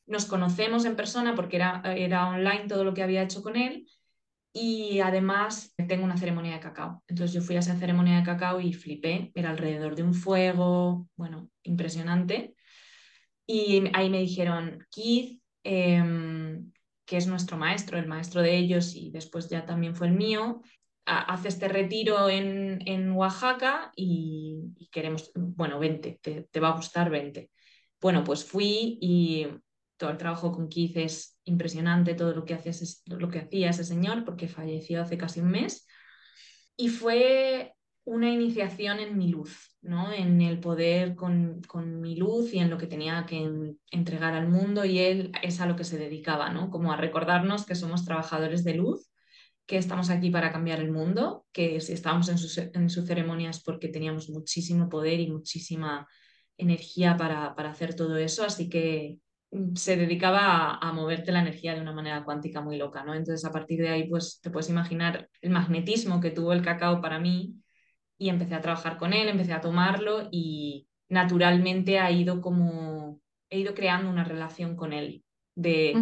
[0.05, 3.87] nos conocemos en persona porque era, era online todo lo que había hecho con él
[4.53, 7.03] y además tengo una ceremonia de cacao.
[7.07, 9.31] Entonces yo fui a esa ceremonia de cacao y flipé.
[9.33, 12.55] Era alrededor de un fuego, bueno, impresionante.
[13.47, 16.71] Y ahí me dijeron, Keith, em,
[17.05, 20.61] que es nuestro maestro, el maestro de ellos y después ya también fue el mío,
[21.05, 27.09] hace este retiro en, en Oaxaca y, queremos, bueno, vente, te, te va a gustar,
[27.09, 27.49] vente.
[27.99, 29.47] Bueno, pues fui y
[29.97, 32.71] todo el trabajo con Keith es impresionante, todo lo que, hace
[33.05, 35.87] lo que hacía ese señor, porque falleció hace casi un mes.
[36.75, 37.73] Y fue
[38.05, 40.11] una iniciación en mi luz, ¿no?
[40.11, 44.49] en el poder con, con, mi luz y en lo que tenía que entregar al
[44.49, 46.69] mundo y él es a lo que se dedicaba, ¿no?
[46.69, 49.09] como a recordarnos que somos trabajadores de luz,
[49.65, 53.49] que estamos aquí para cambiar el mundo, que si estábamos en su, en su ceremonia
[53.49, 56.05] es porque teníamos muchísimo poder y muchísima
[56.57, 59.19] energía para, para hacer todo eso, así que
[59.75, 63.13] se dedicaba a, moverte la energía de una manera cuántica muy loca, ¿no?
[63.13, 67.01] Entonces, a partir de ahí, pues te puedes imaginar el magnetismo que tuvo el cacao
[67.01, 67.55] para mí
[68.17, 73.59] y empecé a trabajar con él, empecé a tomarlo y naturalmente ha ido como, he
[73.59, 75.23] ido creando una relación con él
[75.55, 75.93] de,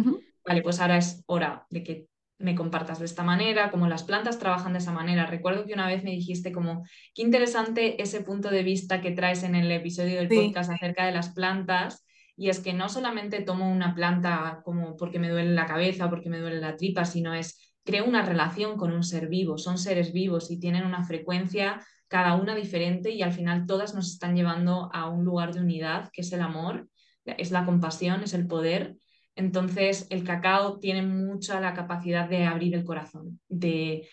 [0.46, 2.06] vale, pues ahora es hora de que
[2.38, 5.26] me compartas de esta manera, como las plantas trabajan de esa manera.
[5.26, 6.84] Recuerdo que una vez me dijiste como,
[7.14, 11.12] qué interesante ese punto de vista que traes en el episodio del podcast acerca de
[11.12, 12.04] las plantas
[12.42, 16.28] y es que no solamente tomo una planta como porque me duele la cabeza porque
[16.28, 20.12] me duele la tripa, sino es creo una relación con un ser vivo, son seres
[20.12, 24.90] vivos y tienen una frecuencia cada una diferente y al final todas nos están llevando
[24.92, 26.88] a un lugar de unidad que es el amor,
[27.24, 28.96] es la compasión, es el poder.
[29.36, 34.08] Entonces el cacao tiene mucha la capacidad de abrir el corazón, de,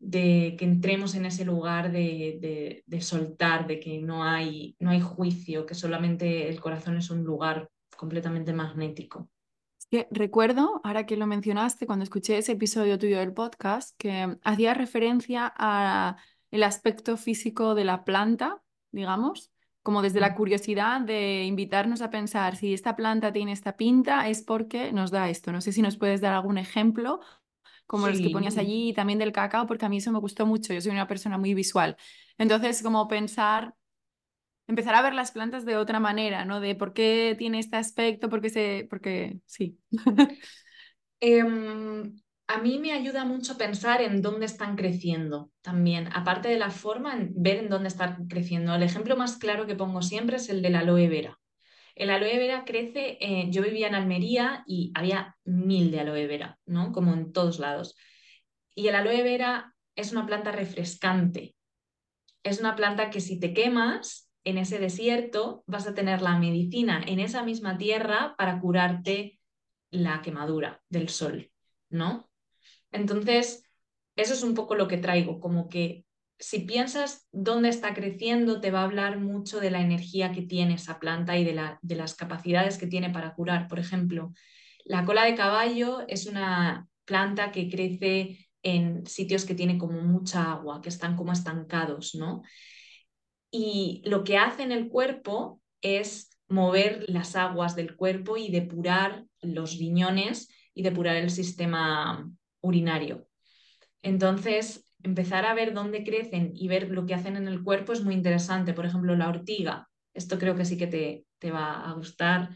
[0.00, 5.66] de que entremos en ese lugar de, soltar, de que no hay, no hay juicio,
[5.66, 9.28] que solamente el corazón es un lugar completamente magnético.
[9.90, 14.72] que recuerdo, ahora que lo mencionaste, cuando escuché ese episodio tuyo del podcast, que hacía
[14.72, 22.10] referencia al aspecto físico de la planta, digamos, como desde la curiosidad de invitarnos a
[22.10, 25.52] pensar si esta planta tiene esta pinta es porque nos da esto.
[25.52, 27.20] No sé si nos puedes dar algún ejemplo
[27.90, 30.46] como los que ponías allí, y también del cacao, porque a mí eso me gustó
[30.46, 31.96] mucho, yo soy una persona muy visual.
[32.38, 33.74] Entonces, como pensar,
[34.68, 36.60] empezar a ver las plantas de otra manera, ¿no?
[36.60, 39.76] De por qué tiene este aspecto, por qué se, porque sí.
[41.22, 46.70] Em, a mí me ayuda mucho pensar en dónde están creciendo también, aparte de la
[46.70, 48.72] forma, en ver en dónde están creciendo.
[48.72, 51.39] El ejemplo más claro que pongo siempre es el de la aloe vera.
[52.00, 53.18] El aloe vera crece,
[53.50, 56.92] yo vivía en Almería y había mil de aloe vera, ¿no?
[56.92, 57.94] Como en todos lados.
[58.74, 61.54] Y el aloe vera es una planta refrescante.
[62.42, 67.02] Es una planta que si te quemas en ese desierto, vas a tener la medicina
[67.06, 69.38] en esa misma tierra para curarte
[69.90, 71.52] la quemadura del sol,
[71.90, 72.30] ¿no?
[72.92, 73.62] Entonces,
[74.16, 76.06] eso es un poco lo que traigo, como que
[76.40, 80.74] si piensas dónde está creciendo, te va a hablar mucho de la energía que tiene
[80.74, 83.68] esa planta y de, la, de las capacidades que tiene para curar.
[83.68, 84.32] Por ejemplo,
[84.84, 90.50] la cola de caballo es una planta que crece en sitios que tiene como mucha
[90.50, 92.42] agua, que están como estancados, ¿no?
[93.50, 99.24] Y lo que hace en el cuerpo es mover las aguas del cuerpo y depurar
[99.40, 103.28] los riñones y depurar el sistema urinario.
[104.02, 108.02] Entonces, empezar a ver dónde crecen y ver lo que hacen en el cuerpo es
[108.02, 108.74] muy interesante.
[108.74, 109.88] Por ejemplo, la ortiga.
[110.14, 112.50] Esto creo que sí que te, te va a gustar.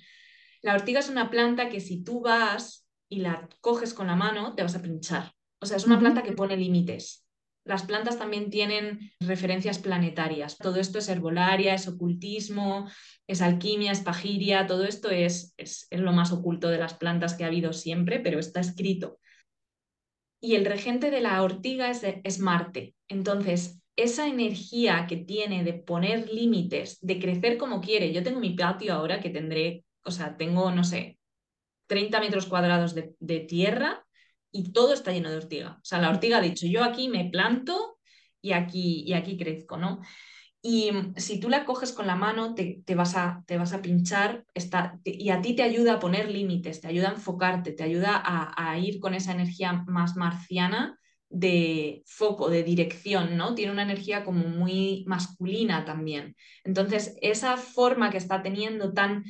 [0.62, 4.54] La ortiga es una planta que si tú vas y la coges con la mano,
[4.54, 5.32] te vas a pinchar.
[5.60, 7.26] O sea, es una planta que pone límites.
[7.64, 10.58] Las plantas también tienen referencias planetarias.
[10.58, 12.90] Todo esto es herbolaria, es ocultismo,
[13.26, 17.34] es alquimia, es pagiria, todo esto es, es, es lo más oculto de las plantas
[17.34, 19.18] que ha habido siempre, pero está escrito
[20.40, 22.94] y el regente de la ortiga es, es, Marte.
[23.08, 28.12] Entonces, esa energía que tiene de poner límites, de crecer como quiere.
[28.12, 31.18] Yo tengo mi patio ahora que tendré, o sea, tengo, no sé,
[31.86, 34.04] 30 metros cuadrados de, de tierra
[34.50, 35.78] y todo está lleno de ortiga.
[35.80, 37.98] O sea, la ortiga ha dicho, yo aquí me planto
[38.40, 40.00] y aquí, y aquí crezco, ¿no?
[40.66, 43.82] Y si tú la coges con la mano, te, te vas, a, te vas a
[43.82, 47.82] pinchar está, y a ti te ayuda a poner límites, te ayuda a enfocarte, te
[47.82, 50.98] ayuda a, a, ir con esa energía más marciana
[51.28, 53.54] de foco, de dirección, ¿no?
[53.54, 56.34] Tiene una energía como muy masculina también.
[56.64, 59.22] Entonces, esa forma que está teniendo tan,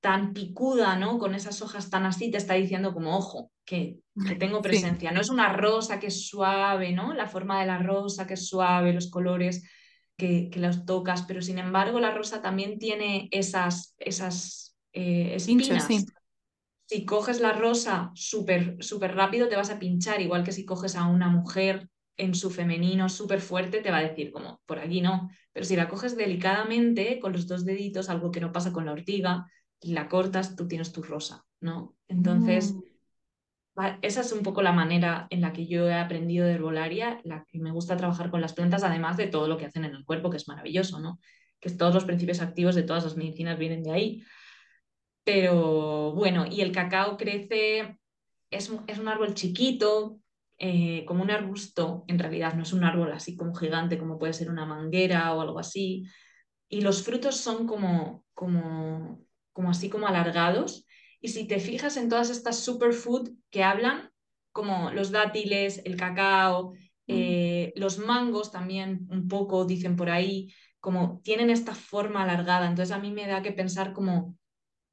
[0.00, 1.20] tan picuda, ¿no?
[1.20, 5.10] Con esas hojas tan así, te está diciendo como, ojo, que, que tengo presencia.
[5.10, 5.14] Sí.
[5.14, 7.14] No es una rosa que es suave, ¿no?
[7.14, 9.62] La forma de la rosa que es suave, los colores
[10.22, 15.86] que, que los tocas, pero sin embargo la rosa también tiene esas, esas eh, espinas.
[15.86, 16.06] Sí
[16.92, 20.94] si coges la rosa súper super rápido, te vas a pinchar, igual que si coges
[20.94, 25.00] a una mujer en su femenino súper fuerte, te va a decir como, por aquí
[25.00, 25.30] no.
[25.54, 28.92] Pero si la coges delicadamente, con los dos deditos, algo que no pasa con la
[28.92, 29.46] ortiga,
[29.80, 31.96] y la cortas, tú tienes tu rosa, ¿no?
[32.08, 32.82] Entonces, mm.
[34.02, 37.44] Esa es un poco la manera en la que yo he aprendido de herbolaria, la
[37.48, 40.04] que me gusta trabajar con las plantas, además de todo lo que hacen en el
[40.04, 41.18] cuerpo, que es maravilloso, ¿no?
[41.60, 44.24] Que todos los principios activos de todas las medicinas vienen de ahí.
[45.24, 47.98] Pero bueno, y el cacao crece,
[48.50, 50.18] es, es un árbol chiquito,
[50.58, 54.32] eh, como un arbusto, en realidad no es un árbol así como gigante, como puede
[54.32, 56.04] ser una manguera o algo así.
[56.68, 60.86] Y los frutos son como, como, como así como alargados.
[61.22, 64.10] Y si te fijas en todas estas superfood que hablan,
[64.52, 66.74] como los dátiles, el cacao,
[67.08, 72.68] eh, los mangos también un poco dicen por ahí, como tienen esta forma alargada.
[72.68, 74.36] Entonces a mí me da que pensar como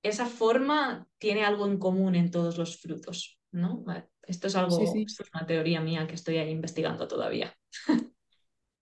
[0.04, 3.84] esa forma tiene algo en común en todos los frutos, ¿no?
[4.24, 5.06] Esto es algo, Sí, sí.
[5.08, 7.56] esto es una teoría mía que estoy ahí investigando todavía.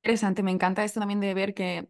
[0.04, 1.90] Interesante, me encanta esto también de ver que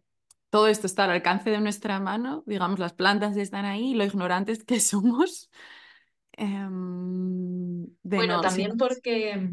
[0.50, 4.64] todo esto está al alcance de nuestra mano, digamos, las plantas están ahí, lo ignorantes
[4.64, 5.50] que somos.
[6.32, 9.50] em, de Bueno, no, también porque,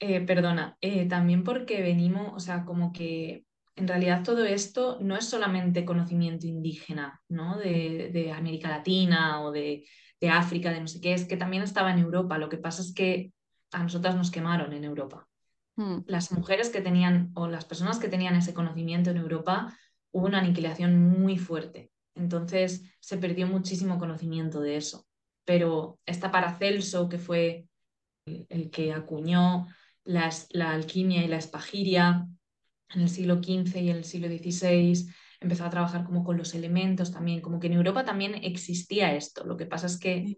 [0.00, 3.44] eh, perdona, eh, también porque venimos, o sea, como que
[3.76, 7.56] en realidad todo esto no es solamente conocimiento indígena, ¿no?
[7.58, 9.84] De, de América Latina o de,
[10.20, 12.38] de África, de no sé qué, es que también estaba en Europa.
[12.38, 13.32] Lo que pasa es que
[13.72, 15.28] a nosotras nos quemaron en Europa.
[15.78, 19.76] Mm, Las mujeres que tenían o las personas que tenían ese conocimiento en Europa,
[20.12, 21.90] hubo una aniquilación muy fuerte.
[22.14, 25.06] Entonces se perdió muchísimo conocimiento de eso.
[25.44, 27.66] Pero está Paracelso, que fue
[28.48, 29.66] el, que acuñó
[30.04, 32.26] las- la alquimia y la espagiria
[32.94, 37.12] en el siglo XV y el siglo XVI, empezó a trabajar como con los elementos
[37.12, 39.44] también, como que en Europa también existía esto.
[39.44, 40.36] Lo que pasa es que.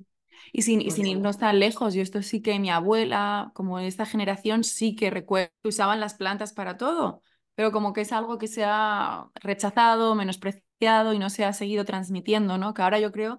[0.53, 3.79] Y sin, y pues, sin irnos tan lejos, yo esto sí que mi abuela, como
[3.79, 7.23] esta generación, sí que recuerdo que usaban las plantas para todo,
[7.61, 11.85] pero como que es algo que se ha rechazado, menospreciado y no se ha seguido
[11.85, 12.73] transmitiendo, ¿no?
[12.73, 13.39] Que ahora yo creo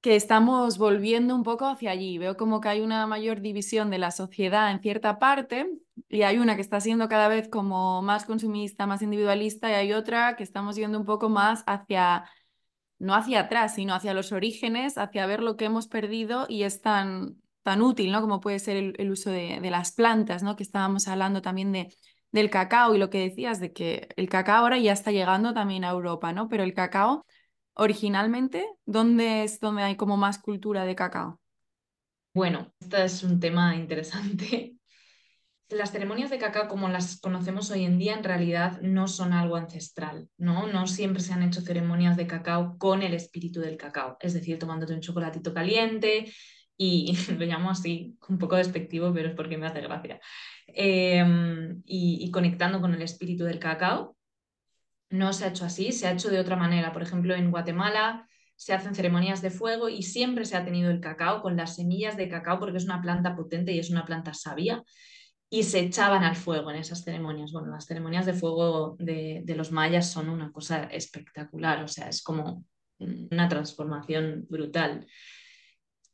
[0.00, 2.16] que estamos volviendo un poco hacia allí.
[2.18, 5.68] Veo como que hay una mayor división de la sociedad en cierta parte
[6.08, 9.92] y hay una que está siendo cada vez como más consumista, más individualista y hay
[9.92, 12.30] otra que estamos yendo un poco más hacia,
[13.00, 16.82] no hacia atrás, sino hacia los orígenes, hacia ver lo que hemos perdido y es
[16.82, 18.20] tan, tan útil, ¿no?
[18.20, 20.54] Como puede ser el, uso de las plantas, ¿no?
[20.54, 21.92] Que estábamos hablando también de,
[22.36, 25.84] del cacao y lo que decías de que el cacao ahora ya está llegando también
[25.84, 26.48] a Europa, ¿no?
[26.48, 27.26] Pero el cacao
[27.74, 31.40] originalmente, ¿dónde es donde hay como más cultura de cacao?
[32.36, 34.74] bueno, este es un tema interesante.
[35.70, 39.56] Las ceremonias de cacao, como las conocemos hoy en día, en realidad no son algo
[39.56, 40.66] ancestral, ¿no?
[40.68, 44.58] No siempre se han hecho ceremonias de cacao con el espíritu del cacao, es decir,
[44.60, 46.30] tomándote un chocolatito caliente
[46.76, 50.20] y lo llamo así, un poco despectivo, pero es porque me hace gracia,
[50.68, 51.24] Eh,
[51.84, 54.16] y, y conectando con el espíritu del cacao.
[55.10, 56.92] No se ha hecho así, se ha hecho de otra manera.
[56.92, 61.00] Por ejemplo, en Guatemala se hacen ceremonias de fuego y siempre se ha tenido el
[61.00, 64.34] cacao con las semillas de cacao porque es una planta potente y es una planta
[64.34, 64.82] sabia
[65.48, 67.52] y se echaban al fuego en esas ceremonias.
[67.52, 72.08] Bueno, las ceremonias de fuego de, de los mayas son una cosa espectacular, o sea,
[72.08, 72.64] es como
[72.98, 75.06] una transformación brutal.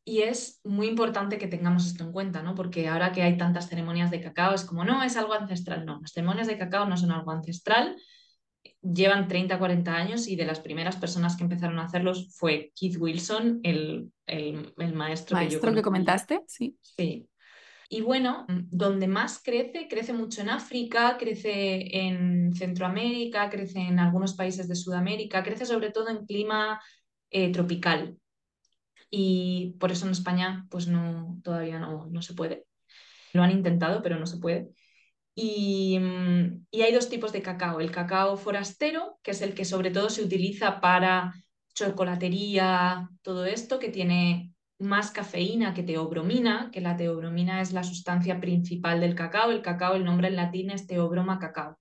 [0.05, 2.55] Y es muy importante que tengamos esto en cuenta, ¿no?
[2.55, 5.87] Porque ahora que hay tantas ceremonias de cacao, es como, no, es algo ancestral.
[5.87, 7.97] No, las ceremonias de cacao no son algo ancestral,
[8.83, 12.97] llevan 30, 40 años y de las primeras personas que empezaron a hacerlos fue Keith
[12.99, 16.77] Wilson, el, el, el maestro, que yo Maestro que comentaste, sí.
[16.81, 17.29] Sí.
[17.89, 24.33] Y bueno, donde más crece, crece mucho en África, crece en Centroamérica, crece en algunos
[24.33, 26.81] países de Sudamérica, crece sobre todo en clima
[27.31, 28.17] eh, tropical.
[29.15, 32.67] Y por eso en España, pues no, todavía no, no se puede.
[33.35, 34.71] Lo han intentado, pero no se puede.
[35.35, 37.81] Y, mm, y, hay dos tipos de cacao.
[37.81, 41.35] El cacao forastero, que es el que sobre todo se utiliza para
[41.75, 48.41] chocolatería, todo esto, que tiene más cafeína que teobromina, que la teobromina es la sustancia
[48.41, 49.51] principal del cacao.
[49.51, 51.79] El cacao, el nombre en latín es teobroma cacao.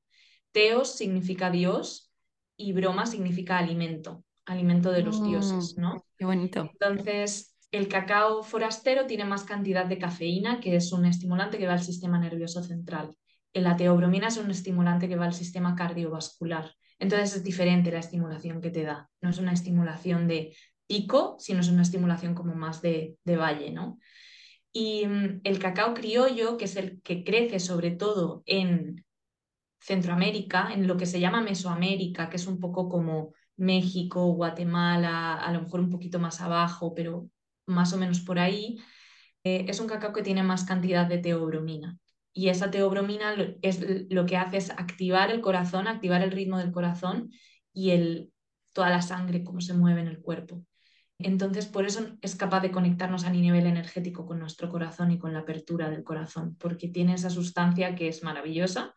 [0.52, 2.12] Teos significa Dios
[2.58, 6.06] y broma significa alimento, alimento de los dioses, mm, ¿no?
[6.18, 6.70] Qué bonito.
[6.74, 11.74] Entonces, el cacao forastero tiene más cantidad de cafeína, que es un estimulante que va
[11.74, 13.16] al sistema nervioso central.
[13.54, 16.72] La teobromina es un estimulante que va al sistema cardiovascular.
[17.00, 19.10] Entonces es diferente la estimulación que te da.
[19.22, 23.72] No es una estimulación de pico, sino es una estimulación como más de, de valle,
[23.72, 23.98] ¿no?
[24.74, 29.06] Y mm, el cacao criollo, que es el que crece sobre todo en
[29.80, 35.52] Centroamérica, en lo que se llama Mesoamérica, que es un poco como México, Guatemala, a
[35.52, 37.30] lo mejor un poquito más abajo, pero
[37.68, 38.80] más o menos por ahí,
[39.44, 41.98] eh, es un cacao que tiene más cantidad de teobromina.
[42.34, 46.72] Y esa teobromina es lo que hace es activar el corazón, activar el ritmo del
[46.72, 47.30] corazón
[47.74, 48.32] y el,
[48.74, 50.64] toda la sangre, cómo se mueve en el cuerpo.
[51.20, 55.34] Entonces, por eso es capaz de conectarnos a nivel energético con nuestro corazón y con
[55.34, 58.96] la apertura del corazón, porque tiene esa sustancia que es maravillosa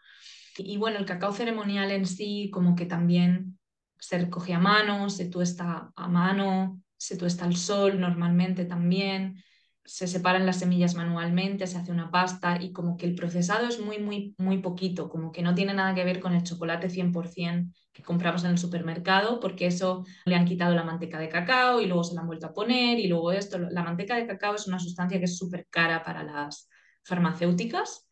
[0.56, 3.58] y bueno, el cacao ceremonial en sí, como que también
[4.06, 9.42] se recoge a mano, se tuesta a mano, se tuesta al sol normalmente también,
[9.84, 13.78] se separan las semillas manualmente, se hace una pasta y como que el procesado es
[13.80, 17.72] muy, muy, muy poquito, como que no tiene nada que ver con el chocolate 100%
[17.92, 21.86] que compramos en el supermercado, porque eso le han quitado la manteca de cacao y
[21.86, 23.58] luego se la han vuelto a poner y luego esto.
[23.58, 26.68] La manteca de cacao es una sustancia que es súper cara para las
[27.04, 28.08] farmacéuticas.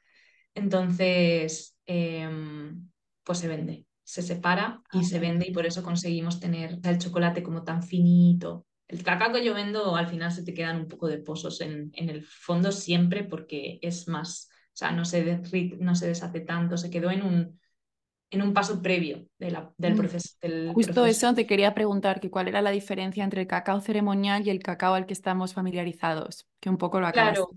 [0.55, 2.91] Entonces, Em,
[3.25, 7.43] pues se vende, se separa y se vende y por eso conseguimos tener el chocolate
[7.43, 8.67] como tan finito.
[8.87, 11.91] El cacao que yo vendo al final se te quedan un poco de pozos en,
[11.95, 15.41] en el fondo siempre porque es más, o sea, no se,
[15.79, 17.59] no se deshace tanto, se quedó en un,
[18.29, 20.29] en un paso previo de la, del, mm, proceso,
[20.75, 24.51] Justo eso te quería preguntar, que cuál era la diferencia entre el cacao ceremonial y
[24.51, 27.39] el cacao al que estamos familiarizados, que un poco lo acabas.
[27.39, 27.51] Claro,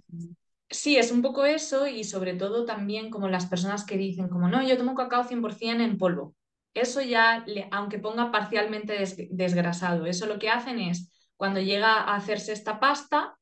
[0.69, 4.49] Sí, es un poco eso y sobre todo también como las personas que dicen como
[4.49, 6.35] no, yo tomo cacao 100% en polvo.
[6.75, 8.97] Eso ya, aunque ponga parcialmente
[9.31, 13.37] desgrasado, eso lo que hacen es cuando llega a hacerse esta pasta,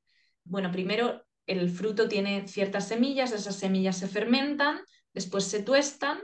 [0.46, 4.82] bueno, primero el fruto tiene ciertas semillas, esas semillas se fermentan,
[5.14, 6.22] después se tuestan,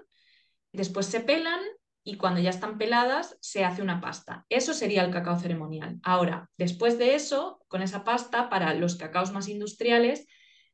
[0.72, 1.60] después se pelan
[2.04, 4.46] y cuando ya están peladas se hace una pasta.
[4.48, 6.00] Eso sería el cacao ceremonial.
[6.04, 10.28] Ahora, después de eso, con esa pasta, para los cacaos más industriales,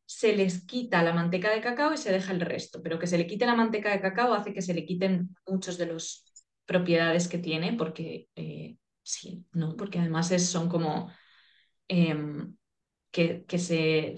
[0.06, 3.18] se les quita la manteca de cacao y se deja el resto, pero que se
[3.18, 6.25] le quite la manteca de cacao hace que se le quiten muchos de las
[6.66, 9.76] propiedades que tiene, porque eh, sí, ¿no?
[9.76, 11.12] Porque además es, son como
[11.88, 12.56] em,
[13.12, 14.16] que, que se,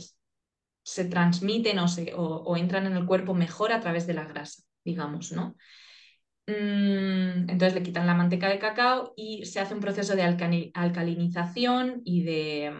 [0.83, 4.63] se, transmiten o, se, o, entran en el cuerpo mejor a través de la grasa,
[4.83, 5.55] digamos, ¿no?
[6.47, 10.23] Mm, entonces le quitan la manteca de cacao y se hace un proceso de
[10.73, 12.73] alcalinización y de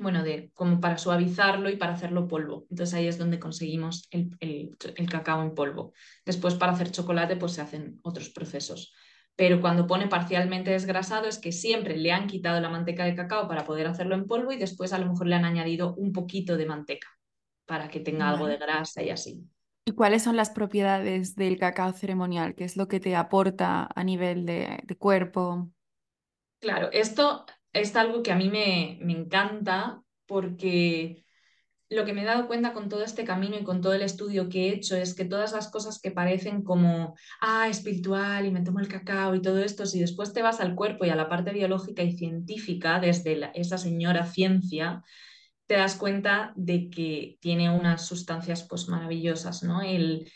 [0.00, 2.66] bueno, de, como para suavizarlo y para hacerlo polvo.
[2.70, 4.76] Entonces ahí es donde conseguimos el,
[5.08, 5.92] cacao en polvo.
[6.24, 8.94] Después para hacer chocolate pues se hacen otros procesos.
[9.36, 13.46] Pero cuando pone parcialmente desgrasado es que siempre le han quitado la manteca de cacao
[13.46, 16.56] para poder hacerlo en polvo y después a lo mejor le han añadido un poquito
[16.56, 17.08] de manteca
[17.66, 19.46] para que tenga algo de grasa y así.
[19.84, 22.54] ¿Y cuáles son las propiedades del cacao ceremonial?
[22.54, 25.70] ¿Qué es lo que te aporta a nivel de, de cuerpo?
[26.60, 31.24] Claro, esto es algo que a mí me, me encanta porque
[31.90, 34.48] lo que me he dado cuenta con todo este camino y con todo el estudio
[34.48, 38.62] que he hecho es que todas las cosas que parecen como, ah, espiritual y me
[38.62, 41.28] tomo el cacao y todo esto, si después te vas al cuerpo y a la
[41.28, 45.02] parte biológica y científica, desde esa señora ciencia,
[45.66, 49.82] te das cuenta de que tiene unas sustancias pues maravillosas, ¿no?
[49.82, 50.30] El,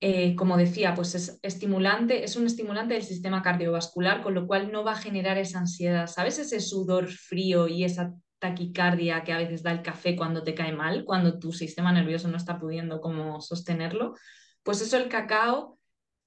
[0.00, 4.70] eh, como decía, pues es estimulante, es un estimulante del sistema cardiovascular, con lo cual
[4.70, 6.38] no va a generar esa ansiedad, ¿sabes?
[6.38, 10.72] Ese sudor frío y esa taquicardia que a veces da el café cuando te cae
[10.72, 14.14] mal, cuando tu sistema nervioso no está pudiendo como sostenerlo,
[14.62, 15.78] pues eso el cacao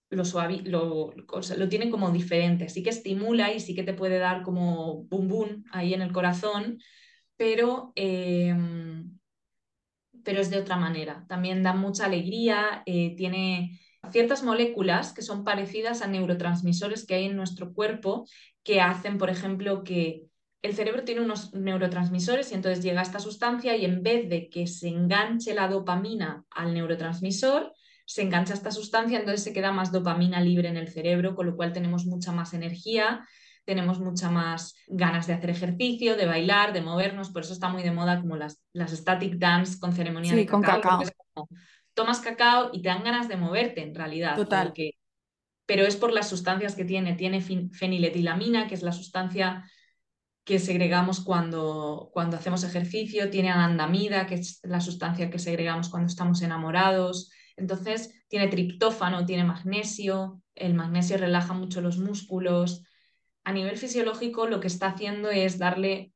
[0.10, 0.24] lo,
[0.66, 1.14] lo,
[1.58, 5.28] lo tiene como diferente, sí que estimula y sí que te puede dar como bum
[5.30, 6.78] bum ahí en el corazón,
[7.38, 9.18] pero em,
[10.24, 11.26] pero es de otra manera.
[11.28, 13.80] También da mucha alegría, eh, tiene
[14.12, 18.26] ciertas moléculas que son parecidas a neurotransmisores que hay en nuestro cuerpo
[18.64, 20.28] que hacen, por ejemplo, que
[20.62, 24.68] el cerebro tiene unos neurotransmisores y entonces llega esta sustancia y en vez de que
[24.68, 27.74] se enganche la dopamina al neurotransmisor,
[28.06, 31.56] se engancha esta sustancia, entonces se queda más dopamina libre en el cerebro, con lo
[31.56, 33.28] cual tenemos mucha más energía
[33.66, 37.84] tenemos mucha más ganas de hacer ejercicio, de bailar, de movernos, por eso está muy
[37.84, 41.04] de moda como las, las static dance con ceremonia de cacao,
[41.34, 41.48] con
[41.94, 44.36] tomas cacao y te dan ganas de moverte en realidad.
[44.36, 44.74] Total.
[44.74, 44.92] Que...
[45.66, 47.14] Pero es por las sustancias que tiene.
[47.14, 49.64] Tiene feniletilamina, que es la sustancia
[50.44, 56.08] que segregamos cuando, cuando hacemos ejercicio, tiene anandamida, que es la sustancia que segregamos cuando
[56.08, 57.32] estamos enamorados.
[57.58, 62.84] Entonces, tiene triptófano, tiene magnesio, el magnesio relaja mucho los músculos.
[63.44, 66.14] A nivel fisiológico, lo que está haciendo es darle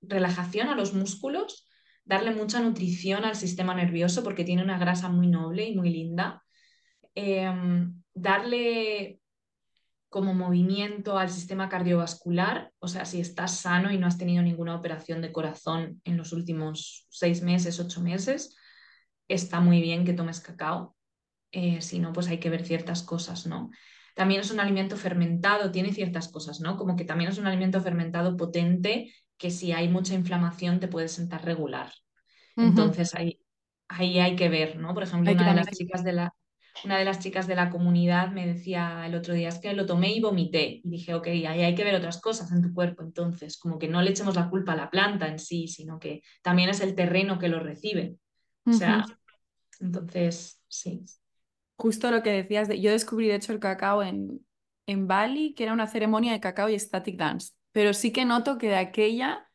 [0.00, 1.68] relajación a los músculos,
[2.04, 6.42] darle mucha nutrición al sistema nervioso porque tiene una grasa muy noble y muy linda,
[7.14, 9.20] em, darle
[10.08, 14.76] como movimiento al sistema cardiovascular, o sea, si estás sano y no has tenido ninguna
[14.76, 18.54] operación de corazón en los últimos seis meses, ocho meses,
[19.26, 20.96] está muy bien que tomes cacao.
[21.50, 23.70] Eh, si no, pues hay que ver ciertas cosas, ¿no?
[24.14, 26.76] También es un alimento fermentado, tiene ciertas cosas, ¿no?
[26.76, 31.08] Como que también es un alimento fermentado potente que si hay mucha inflamación te puede
[31.08, 31.92] sentar regular.
[32.58, 33.40] Entonces ahí,
[33.88, 34.94] ahí hay que ver, ¿no?
[34.94, 36.34] Por ejemplo, una de las chicas de la,
[36.82, 39.86] una de las chicas de la comunidad me decía el otro día, es que lo
[39.86, 40.80] tomé y vomité.
[40.84, 43.02] Y dije, ok, ahí hay que ver otras cosas en tu cuerpo.
[43.02, 46.22] Entonces, como que no le echemos la culpa a la planta en sí, sino que
[46.42, 48.16] también es el terreno que lo recibe.
[48.66, 49.04] O sea,
[49.80, 51.04] entonces, sí.
[51.76, 54.44] Justo lo que decías, de, yo descubrí de hecho el cacao en,
[54.86, 57.52] en Bali, que era una ceremonia de cacao y static dance.
[57.72, 59.48] Pero sí que noto que de aquella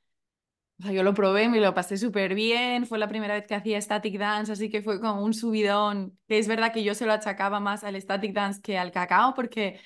[0.80, 3.56] o sea, yo lo probé, me lo pasé súper bien, fue la primera vez que
[3.56, 7.06] hacía static dance, así que fue como un subidón, que es verdad que yo se
[7.06, 9.82] lo achacaba más al static dance que al cacao, porque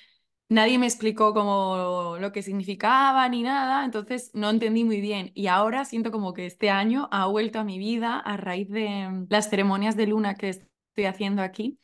[0.50, 5.32] nadie me explicó como lo que significaba ni nada, entonces no entendí muy bien.
[5.34, 9.10] Y ahora siento como que este año ha vuelto a mi vida a raíz de
[9.10, 11.80] mm, las ceremonias de luna que estoy haciendo aquí.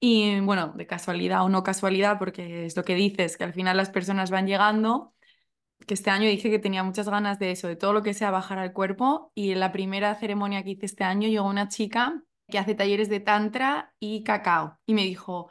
[0.00, 3.76] Y bueno, de casualidad o no casualidad, porque es lo que dices, que al final
[3.76, 5.14] las personas van llegando
[5.86, 8.30] que este año dije que tenía muchas ganas de eso, de todo lo que sea
[8.30, 9.32] bajar al cuerpo.
[9.34, 13.08] Y en la primera ceremonia que hice este año llegó una chica que hace talleres
[13.08, 14.78] de tantra y cacao.
[14.86, 15.50] Y me dijo,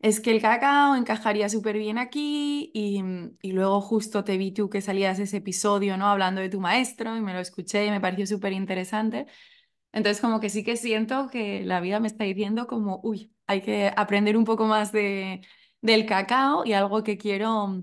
[0.00, 2.70] es que el cacao encajaría súper bien aquí.
[2.74, 3.02] Y,
[3.42, 6.06] y, luego justo te vi tú que salías ese episodio, ¿no?
[6.08, 9.26] Hablando de tu maestro y me lo escuché y me pareció súper interesante.
[9.92, 13.62] Entonces como que sí que siento que la vida me está diciendo como, uy, hay
[13.62, 15.42] que aprender un poco más de,
[15.80, 17.82] del cacao y algo que quiero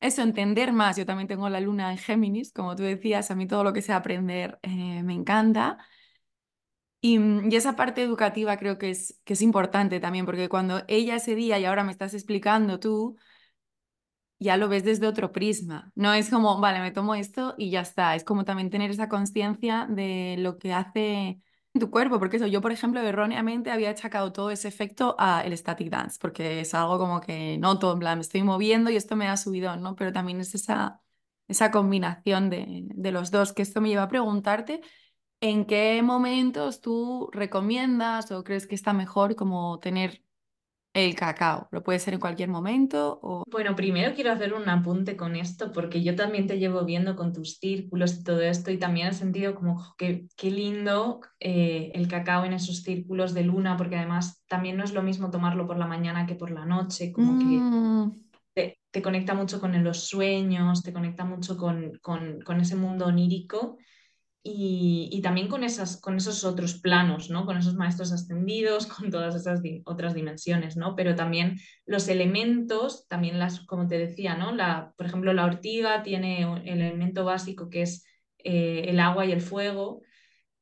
[0.00, 0.96] eso, entender más.
[0.96, 3.82] Yo también tengo la luna en Géminis, como tú decías, a mí todo lo que
[3.82, 5.78] sea aprender eh, me encanta.
[7.00, 7.18] Y,
[7.48, 11.34] y, esa parte educativa creo que es, que es importante también, porque cuando ella ese
[11.36, 13.16] día y ahora me estás explicando tú,
[14.40, 15.92] ya lo ves desde otro prisma.
[15.94, 18.14] No es como, vale, me tomo esto y ya está.
[18.14, 21.40] Es como también tener esa conciencia de lo que hace
[21.78, 25.90] tu cuerpo, porque eso, yo por ejemplo erróneamente había achacado todo ese efecto al static
[25.90, 29.28] dance, porque es algo como que noto, en plan, me estoy moviendo y esto me
[29.28, 29.94] ha subido, ¿no?
[29.96, 31.00] Pero también es esa,
[31.46, 34.80] esa combinación de, de los dos, que esto me lleva a preguntarte
[35.40, 40.22] en qué momentos tú recomiendas o crees que está mejor como tener
[40.94, 41.68] el cacao.
[41.70, 43.18] ¿Lo puede ser en cualquier momento?
[43.22, 43.44] O...
[43.50, 47.32] Bueno, primero quiero hacer un apunte con esto, porque yo también te llevo viendo con
[47.32, 52.08] tus círculos y todo esto, y también he sentido como que qué lindo eh, el
[52.08, 55.78] cacao en esos círculos de luna, porque además también no es lo mismo tomarlo por
[55.78, 58.20] la mañana que por la noche, como que mm.
[58.54, 63.06] te, te, conecta mucho con los sueños, te conecta mucho con, con, con ese mundo
[63.06, 63.76] onírico
[64.42, 67.44] y, también con, esas, con esos otros planos, ¿no?
[67.44, 70.94] Con esos maestros ascendidos, con todas esas otras dimensiones, ¿no?
[70.96, 74.52] Pero también los elementos, también las, como te decía, ¿no?
[74.52, 78.04] La, por ejemplo, la ortiga tiene el elemento básico que es
[78.38, 80.02] eh, el agua y el fuego,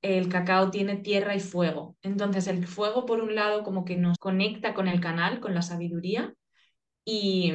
[0.02, 1.96] el cacao tiene tierra y fuego.
[2.02, 5.62] Entonces, el fuego, por un lado, como que nos conecta con el canal, con la
[5.62, 6.34] sabiduría,
[7.04, 7.52] y,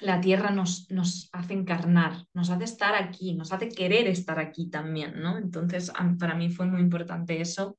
[0.00, 4.68] la tierra nos, nos hace encarnar, nos hace estar aquí, nos hace querer estar aquí
[4.68, 5.38] también, ¿no?
[5.38, 7.78] Entonces, para mí fue muy importante eso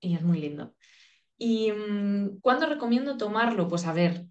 [0.00, 0.74] y es muy lindo.
[1.36, 3.68] ¿Y mm, cuándo recomiendo tomarlo?
[3.68, 4.26] Pues a ver,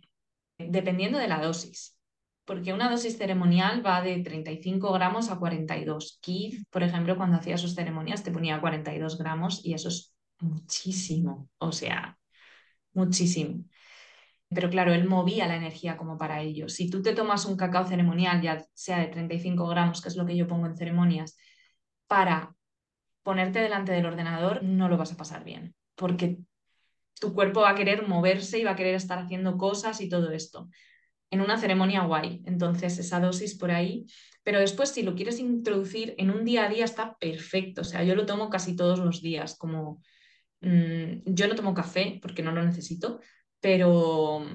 [0.57, 1.97] dependiendo de la dosis,
[2.45, 6.19] porque una dosis ceremonial va de 35 gramos a 42.
[6.21, 11.49] Keith, por ejemplo, cuando hacía sus ceremonias te ponía 42 gramos y eso es muchísimo,
[11.57, 12.17] o sea,
[12.93, 13.65] muchísimo.
[14.49, 16.69] Pero claro, él movía la energía como para ello.
[16.69, 20.25] Si tú te tomas un cacao ceremonial, ya sea de 35 gramos, que es lo
[20.25, 21.37] que yo pongo en ceremonias,
[22.07, 22.55] para
[23.23, 26.39] ponerte delante del ordenador, no lo vas a pasar bien, porque
[27.19, 30.31] tu cuerpo va a querer moverse y va a querer estar haciendo cosas y todo
[30.31, 30.69] esto.
[31.29, 34.07] En una ceremonia guay, entonces esa dosis por ahí.
[34.43, 37.81] Pero después, si lo quieres introducir en un día a día, está perfecto.
[37.81, 40.01] O sea, yo lo tomo casi todos los días, como
[40.61, 43.19] mm, yo no tomo café porque no lo necesito,
[43.59, 44.45] pero,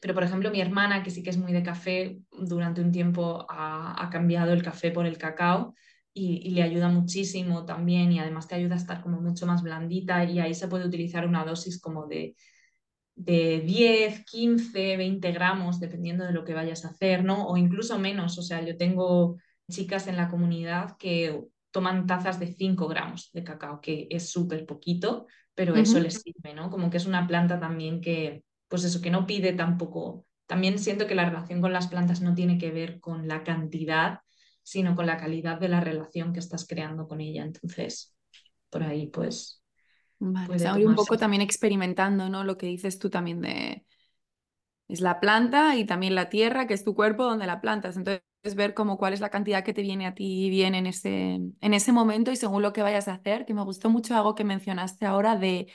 [0.00, 3.46] pero por ejemplo mi hermana, que sí que es muy de café, durante un tiempo
[3.48, 5.74] ha, ha cambiado el café por el cacao,
[6.14, 10.24] y, le ayuda muchísimo también y además te ayuda a estar como mucho más blandita
[10.24, 12.36] y ahí se puede utilizar una dosis como de,
[13.16, 17.48] de 10, 15, 20 gramos, dependiendo de lo que vayas a hacer, ¿no?
[17.48, 18.38] O incluso menos.
[18.38, 19.38] O sea, yo tengo
[19.70, 21.40] chicas en la comunidad que
[21.74, 26.54] toman tazas de 5 gramos de cacao, que es súper poquito, pero eso les sirve,
[26.54, 26.70] ¿no?
[26.70, 30.24] Como que es una planta también que, pues eso, que no pide tampoco.
[30.46, 34.20] También siento que la relación con las plantas no tiene que ver con la cantidad,
[34.62, 37.42] sino con la calidad de la relación que estás creando con ella.
[37.42, 38.16] Entonces,
[38.70, 39.60] por ahí, pues.
[40.20, 42.44] Vale, un poco también experimentando, ¿no?
[42.44, 43.84] Lo que dices tú también de.
[44.86, 47.96] Es la planta y también la tierra, que es tu cuerpo donde la plantas.
[47.96, 48.22] Entonces,
[48.54, 51.74] ver cómo cuál es la cantidad que te viene a ti bien en ese, en
[51.74, 54.44] ese momento y según lo que vayas a hacer, que me gustó mucho algo que
[54.44, 55.68] mencionaste ahora de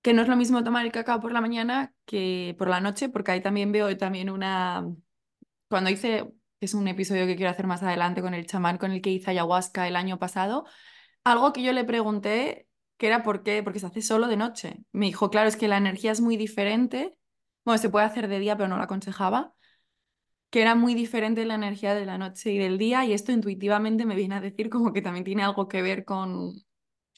[0.00, 3.08] que no es lo mismo tomar el cacao por la mañana que por la noche,
[3.08, 4.84] porque ahí también veo también una...
[5.68, 9.02] Cuando hice, es un episodio que quiero hacer más adelante con el chamán con el
[9.02, 10.64] que hice ayahuasca el año pasado,
[11.24, 14.84] algo que yo le pregunté que era por qué, porque se hace solo de noche.
[14.92, 17.16] Me dijo, claro, es que la energía es muy diferente.
[17.64, 19.54] Bueno, se puede hacer de día, pero no lo aconsejaba
[20.52, 24.04] que era muy diferente la energía de la noche y del día y esto intuitivamente
[24.04, 26.62] me viene a decir como que también tiene algo que ver con...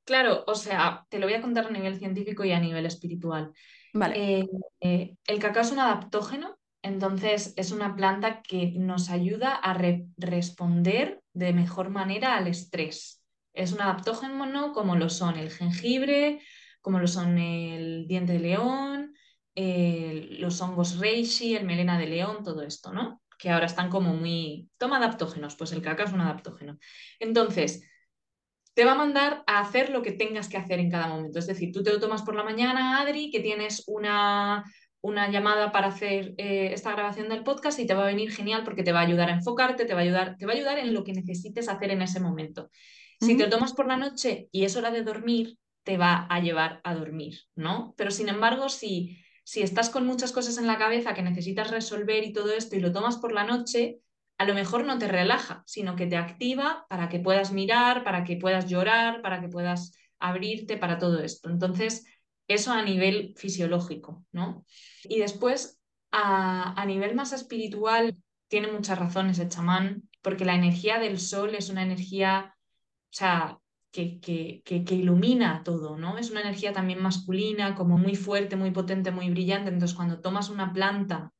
[0.04, 3.52] Claro, o sea, te lo voy a contar a nivel científico y a nivel espiritual.
[3.92, 4.38] Vale.
[4.38, 4.48] Eh,
[4.80, 9.76] eh, el cacao es un adaptógeno, entonces es una planta que nos ayuda a
[10.16, 13.24] responder de mejor manera al estrés.
[13.52, 16.40] Es un adaptógeno como lo son el jengibre,
[16.80, 19.14] como lo son el diente de león,
[19.56, 23.22] los hongos reishi, el melena de león, todo esto, ¿no?
[23.44, 24.70] Que ahora están como muy...
[24.78, 26.78] Toma adaptógenos, pues el cacao es un adaptógeno.
[27.20, 27.86] Entonces,
[28.72, 31.38] te va a mandar a hacer lo que tengas que hacer en cada momento.
[31.38, 34.64] Es decir, tú te lo tomas por la mañana, Adri, que tienes una,
[35.02, 38.64] una llamada para hacer eh, esta grabación del podcast y te va a venir genial
[38.64, 40.78] porque te va a ayudar a enfocarte, te va a ayudar, te va a ayudar
[40.78, 42.70] en lo que necesites hacer en ese momento.
[43.20, 46.40] Si te lo tomas por la noche y es hora de dormir, te va a
[46.40, 47.92] llevar a dormir, ¿no?
[47.98, 52.24] Pero sin embargo, si si estás con muchas cosas en la cabeza que necesitas resolver
[52.24, 54.00] y todo esto y lo tomas por la noche,
[54.38, 58.24] a lo mejor no te relaja, sino que te activa para que puedas mirar, para
[58.24, 61.50] que puedas llorar, para que puedas abrirte para todo esto.
[61.50, 62.06] Entonces,
[62.48, 64.64] eso a nivel fisiológico, ¿no?
[65.04, 65.78] Y después,
[66.10, 68.16] a, a nivel más espiritual,
[68.48, 73.58] tiene muchas razones el chamán, porque la energía del sol es una energía, o sea,
[73.94, 76.18] que, que, ilumina todo, ¿no?
[76.18, 79.70] Es una energía también masculina, como muy fuerte, muy potente, muy brillante.
[79.70, 81.32] Entonces, cuando tomas una planta,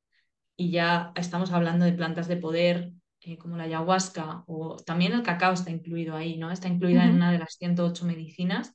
[0.57, 2.93] y ya estamos hablando de plantas de poder,
[3.23, 6.53] eh, como la ayahuasca, o también el cacao está incluido ahí, ¿no?
[6.53, 8.73] Está incluida en una de las 108 medicinas.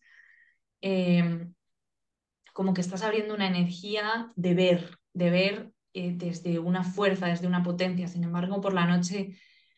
[0.82, 1.54] Em,
[2.54, 7.48] como que estás abriendo una energía de ver, de ver eh, desde una fuerza, desde
[7.48, 8.10] una potencia.
[8.10, 9.38] Sin embargo, por la noche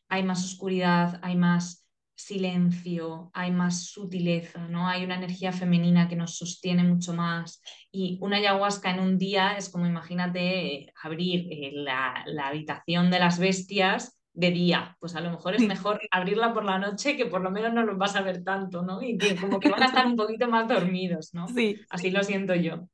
[0.09, 1.80] hay más oscuridad, hay más
[2.25, 4.87] silencio, hay más sutileza, ¿no?
[4.87, 7.61] Hay una energía femenina que nos sostiene mucho más.
[7.91, 13.39] Y una ayahuasca en un día es como, imagínate, abrir eh, la, habitación de las
[13.39, 14.97] bestias de día.
[14.99, 17.83] Pues a lo mejor es mejor abrirla por la noche que por lo menos no
[17.83, 19.01] los vas a ver tanto, ¿no?
[19.01, 21.47] Y que como que van a estar un poquito más dormidos, ¿no?
[21.47, 21.75] Sí.
[21.89, 22.87] Así lo siento yo.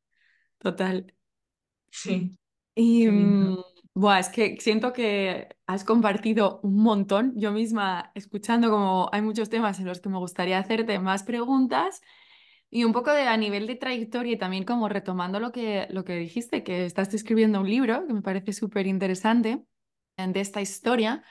[0.58, 1.14] Total.
[1.92, 2.38] Sí.
[2.76, 3.08] Y
[3.98, 7.34] Buah, es que siento que has compartido un montón.
[7.36, 12.02] Yo misma, escuchando como hay muchos temas en los que me gustaría hacerte más preguntas
[12.70, 16.06] y un poco de a nivel de trayectoria y también como retomando lo que, lo
[16.06, 19.64] que dijiste, que estás escribiendo un libro que me parece súper interesante
[20.16, 21.24] de esta historia.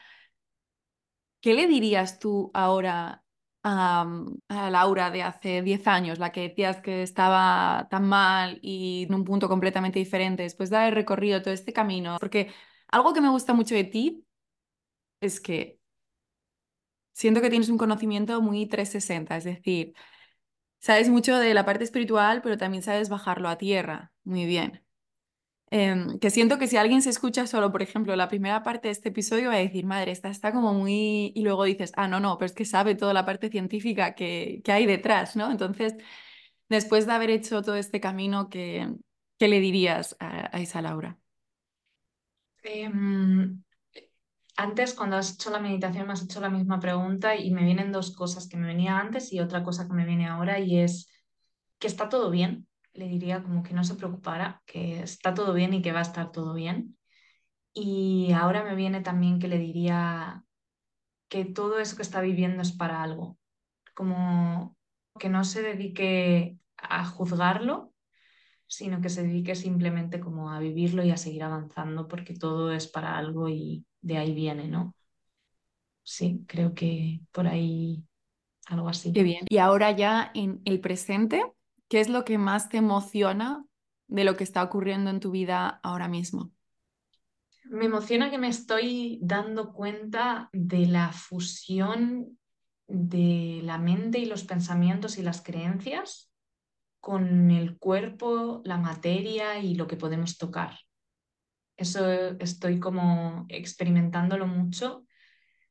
[1.40, 3.22] ¿Qué le dirías tú ahora
[3.66, 9.14] a, Laura de hace 10 años, la que decías que estaba tan mal y en
[9.14, 12.16] un punto completamente diferente, después de haber recorrido todo este camino.
[12.20, 12.52] Porque
[12.88, 14.24] algo que me gusta mucho de ti
[15.20, 15.80] es que
[17.12, 19.94] siento que tienes un conocimiento muy 360, es decir,
[20.80, 24.85] sabes mucho de la parte espiritual, pero también sabes bajarlo a tierra muy bien.
[25.70, 28.92] Em, que siento que si alguien se escucha solo, por ejemplo, la primera parte de
[28.92, 31.32] este episodio, va a decir, madre, esta está como muy...
[31.34, 34.60] Y luego dices, ah, no, no, pero es que sabe toda la parte científica que,
[34.64, 35.50] que hay detrás, ¿no?
[35.50, 35.94] Entonces,
[36.68, 38.88] después de haber hecho todo este camino, ¿qué,
[39.38, 41.18] qué le dirías a, esa Laura?
[42.62, 43.62] Em,
[44.56, 47.92] antes, cuando has hecho la meditación, me has hecho la misma pregunta y me vienen
[47.92, 51.08] dos cosas que me venía antes y otra cosa que me viene ahora y es
[51.78, 55.74] que está todo bien, le diría como que no se preocupara, que está todo bien
[55.74, 56.96] y que va a estar todo bien.
[57.72, 60.44] Y ahora me viene también que le diría
[61.28, 63.38] que todo eso que está viviendo es para algo,
[63.94, 64.76] como
[65.18, 67.92] que no se dedique a juzgarlo,
[68.66, 72.88] sino que se dedique simplemente como a vivirlo y a seguir avanzando, porque todo es
[72.88, 74.94] para algo y de ahí viene, ¿no?
[76.06, 78.04] sí, creo que por ahí
[78.66, 79.12] algo así.
[79.12, 79.44] Qué bien.
[79.50, 81.44] Y ahora ya en el presente,
[81.88, 83.64] ¿qué es lo que más te emociona
[84.08, 86.52] de lo que está ocurriendo en tu vida ahora mismo?
[87.64, 92.38] Me emociona que me estoy dando cuenta de la fusión
[92.86, 96.32] de la mente y los pensamientos y las creencias
[97.00, 100.78] con el cuerpo, la materia y lo que podemos tocar.
[101.76, 102.08] Eso
[102.38, 105.04] estoy como experimentándolo mucho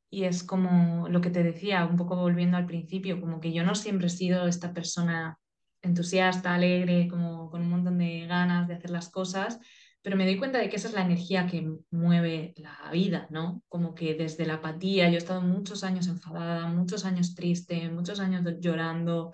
[0.09, 3.63] y es como lo que te decía, un poco volviendo al principio, como que yo
[3.63, 5.39] no siempre he sido esta persona
[5.85, 9.59] entusiasta, alegre, como con un montón de ganas de hacer las cosas,
[10.01, 13.63] pero me doy cuenta de que esa es la energía que mueve la vida, ¿no?
[13.67, 18.19] Como que desde la apatía, yo he estado muchos años enfadada, muchos años triste, muchos
[18.19, 19.33] años llorando,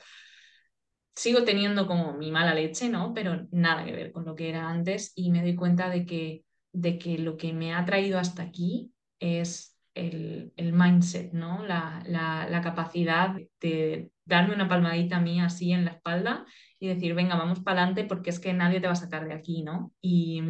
[1.15, 3.13] sigo teniendo como mi mala leche, ¿no?
[3.13, 6.45] Pero nada que ver con lo que era antes y me doy cuenta de que,
[6.71, 11.65] de que lo que me ha traído hasta aquí es el, el mindset, ¿no?
[11.65, 16.45] La, la, la, capacidad de darme una palmadita a mí así en la espalda
[16.79, 19.33] y decir, venga, vamos para adelante porque es que nadie te va a sacar de
[19.33, 19.93] aquí, ¿no?
[20.01, 20.41] Y,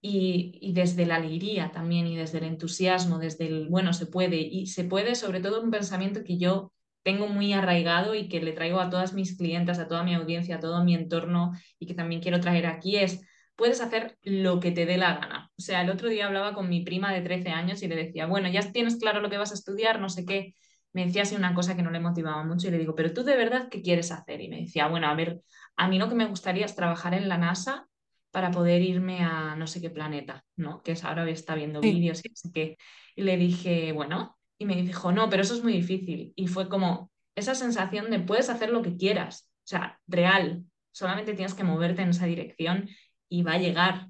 [0.00, 4.36] y, y, desde la alegría también y desde el entusiasmo, desde el, bueno, se puede,
[4.38, 8.52] y se puede sobre todo un pensamiento que yo tengo muy arraigado y que le
[8.52, 11.94] traigo a todas mis clientes, a toda mi audiencia, a todo mi entorno y que
[11.94, 13.20] también quiero traer aquí es,
[13.56, 15.50] puedes hacer lo que te dé la gana.
[15.58, 18.26] O sea, el otro día hablaba con mi prima de 13 años y le decía,
[18.26, 20.54] bueno, ya tienes claro lo que vas a estudiar, no sé qué.
[20.92, 23.22] Me decía así una cosa que no le motivaba mucho y le digo, pero tú
[23.22, 24.40] de verdad, ¿qué quieres hacer?
[24.40, 25.40] Y me decía, bueno, a ver,
[25.76, 27.88] a mí lo que me gustaría es trabajar en la NASA
[28.30, 30.82] para poder irme a no sé qué planeta, ¿no?
[30.82, 31.92] Que es ahora está viendo Sí.
[31.92, 32.76] vídeos y no sé qué.
[33.16, 36.32] Y le dije, bueno, y me dijo, no, pero eso es muy difícil.
[36.36, 41.34] Y fue como esa sensación de puedes hacer lo que quieras, o sea, real, solamente
[41.34, 42.88] tienes que moverte en esa dirección
[43.28, 44.08] y va a llegar.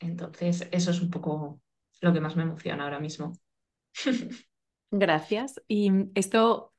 [0.00, 1.60] Entonces, eso es un poco
[2.00, 3.32] lo que más me emociona ahora mismo.
[4.90, 5.60] Gracias.
[5.68, 6.72] Y esto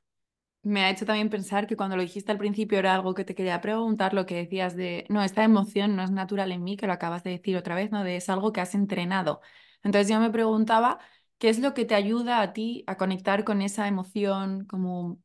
[0.62, 3.34] me ha hecho también pensar que cuando lo dijiste al principio era algo que te
[3.34, 6.86] quería preguntar, lo que decías de, no, esta emoción no es natural en mí, que
[6.86, 8.04] lo acabas de decir otra vez, ¿no?
[8.06, 9.40] Es algo que has entrenado.
[9.84, 10.98] Entonces yo me preguntaba,
[11.38, 14.66] ¿qué es lo que te ayuda a ti a conectar con esa emoción?
[14.66, 15.20] Como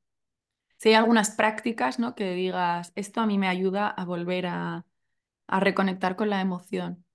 [0.78, 2.16] si hay algunas prácticas, ¿no?
[2.16, 4.86] Que digas, esto a mí me ayuda a volver a,
[5.48, 7.06] a reconectar con la emoción.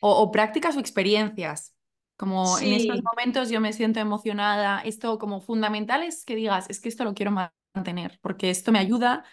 [0.00, 1.74] O prácticas o experiencias.
[2.20, 6.80] Como en estos momentos yo me siento emocionada, esto como fundamental es que digas, es
[6.80, 7.32] que esto lo quiero
[7.74, 9.24] mantener, porque esto me ayuda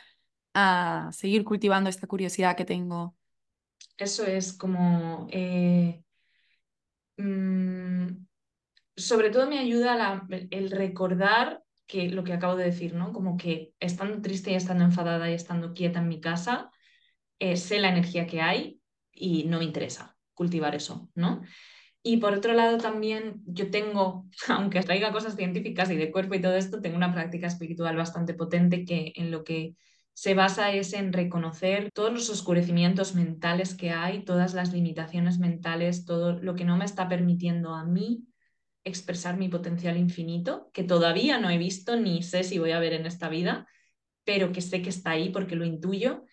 [0.53, 3.15] a seguir cultivando esta curiosidad que tengo.
[3.97, 5.27] eso es como...
[5.31, 6.03] eh,
[7.17, 8.07] mm,
[8.97, 13.13] sobre todo me ayuda la- el recordar que lo que acabo de decir, ¿no?
[13.13, 16.71] Como que estando triste y estando enfadada y estando quieta en mi casa,
[17.39, 18.81] eh, sé la energía que hay
[19.13, 21.41] y no me interesa cultivar eso, ¿no?
[22.07, 26.41] Y por otro lado también yo tengo, aunque traiga cosas científicas y de cuerpo y
[26.41, 29.75] todo esto, tengo una práctica espiritual bastante potente que en lo que
[30.13, 36.05] se basa es en reconocer todos los oscurecimientos mentales que hay, todas las limitaciones mentales,
[36.05, 38.23] todo lo que no me está permitiendo a mí
[38.85, 42.93] expresar mi potencial infinito, que todavía no he visto ni sé si voy a ver
[42.93, 43.67] en esta vida,
[44.23, 46.23] pero que sé que está ahí porque lo intuyo.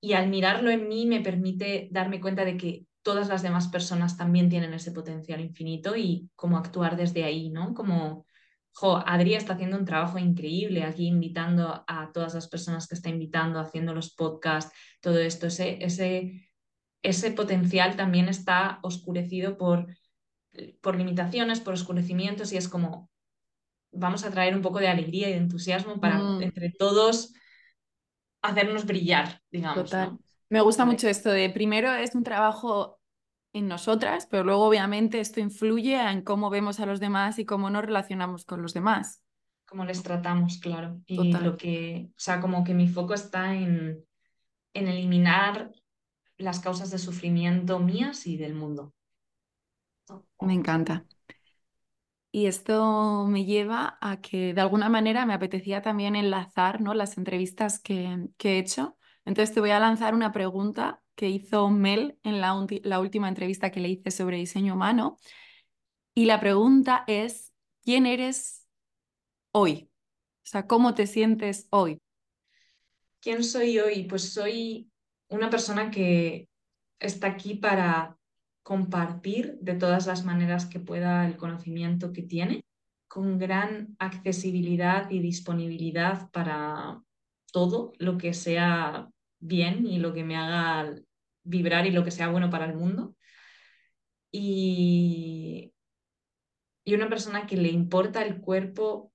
[0.00, 4.16] Y al mirarlo en mí me permite darme cuenta de que todas las demás personas
[4.16, 7.74] también tienen ese potencial infinito y cómo actuar desde ahí, ¿no?
[7.74, 8.26] Como,
[8.72, 13.10] jo, Adri está haciendo un trabajo increíble aquí invitando a todas las personas que está
[13.10, 16.50] invitando, haciendo los podcasts, todo esto, ese, ese,
[17.02, 19.86] ese potencial también está oscurecido por
[20.80, 23.10] por limitaciones, por oscurecimientos y es como
[23.90, 27.32] vamos a traer un poco de alegría y de entusiasmo para Mm, entre todos
[28.42, 30.12] hacernos brillar, digamos, total.
[30.12, 30.23] ¿no?
[30.54, 33.00] Me gusta mucho esto de primero es un trabajo
[33.52, 37.70] en nosotras, pero luego obviamente esto influye en cómo vemos a los demás y cómo
[37.70, 39.20] nos relacionamos con los demás.
[39.66, 41.00] cómo les tratamos, claro.
[41.06, 41.44] Y Total.
[41.44, 44.04] lo que, o sea, como que mi foco está en,
[44.74, 45.72] en eliminar
[46.38, 48.94] las causas de sufrimiento mías y del mundo.
[50.40, 51.04] Me encanta.
[52.30, 56.94] Y esto me lleva a que de alguna manera me apetecía también enlazar, ¿no?
[56.94, 58.96] las entrevistas que, que he hecho.
[59.24, 62.54] Entonces te voy a lanzar una pregunta que hizo Mel en la,
[62.98, 65.16] última entrevista que le hice sobre diseño humano.
[66.14, 67.52] Y la pregunta es,
[67.82, 68.66] ¿quién eres
[69.52, 69.90] hoy?
[70.44, 72.00] O sea, ¿cómo te sientes hoy?
[73.20, 74.04] ¿Quién soy hoy?
[74.04, 74.90] Pues soy
[75.28, 76.48] una persona que
[76.98, 78.18] está aquí para
[78.62, 82.64] compartir de todas las maneras que pueda el conocimiento que tiene,
[83.08, 87.02] con gran accesibilidad y disponibilidad para
[87.52, 89.08] todo lo que sea
[89.44, 90.94] bien y lo que me haga
[91.44, 93.16] vibrar y lo que sea bueno para el mundo.
[94.32, 95.72] Y
[96.84, 99.12] y una persona que le importa el cuerpo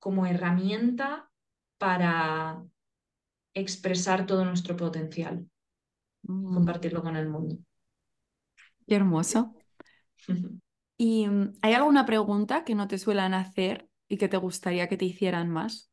[0.00, 1.30] como herramienta
[1.78, 2.64] para
[3.54, 5.48] expresar todo nuestro potencial
[6.28, 7.58] Mm, compartirlo con el mundo.
[8.86, 9.56] qué hermoso.
[10.96, 14.96] ¿Y mm, hay alguna pregunta que no te suelen hacer y que te gustaría que
[14.96, 15.91] te hicieran más?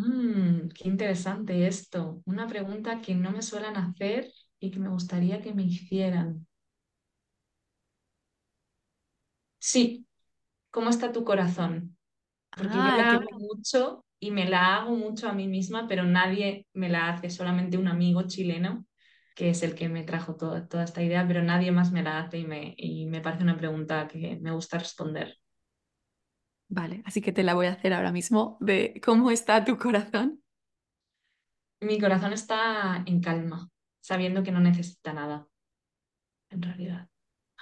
[0.00, 2.22] Mm, qué interesante esto.
[2.24, 6.46] Una pregunta que no me suelen hacer y que me gustaría que me hicieran.
[9.58, 10.06] Sí,
[10.70, 11.98] ¿cómo está tu corazón?
[12.56, 16.04] Porque yo Ah, la hago mucho y me la hago mucho a mí misma, pero
[16.04, 18.86] nadie me la hace, solamente un amigo chileno,
[19.36, 22.20] que es el que me trajo toda, toda esta idea, pero nadie más me la
[22.20, 25.38] hace y me, y me parece una pregunta que me gusta responder.
[26.72, 30.40] Vale, así que te la voy a hacer ahora mismo de cómo está tu corazón.
[31.80, 33.68] Mi corazón está en calma,
[34.00, 35.48] sabiendo que no necesita nada,
[36.50, 37.08] en realidad.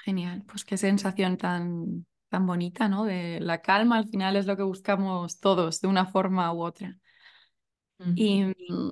[0.04, 3.04] Genial, pues qué sensación tan, tan bonita, ¿no?
[3.04, 6.98] De la calma al final es lo que buscamos todos de una forma u otra.
[8.14, 8.90] ¿Y mm,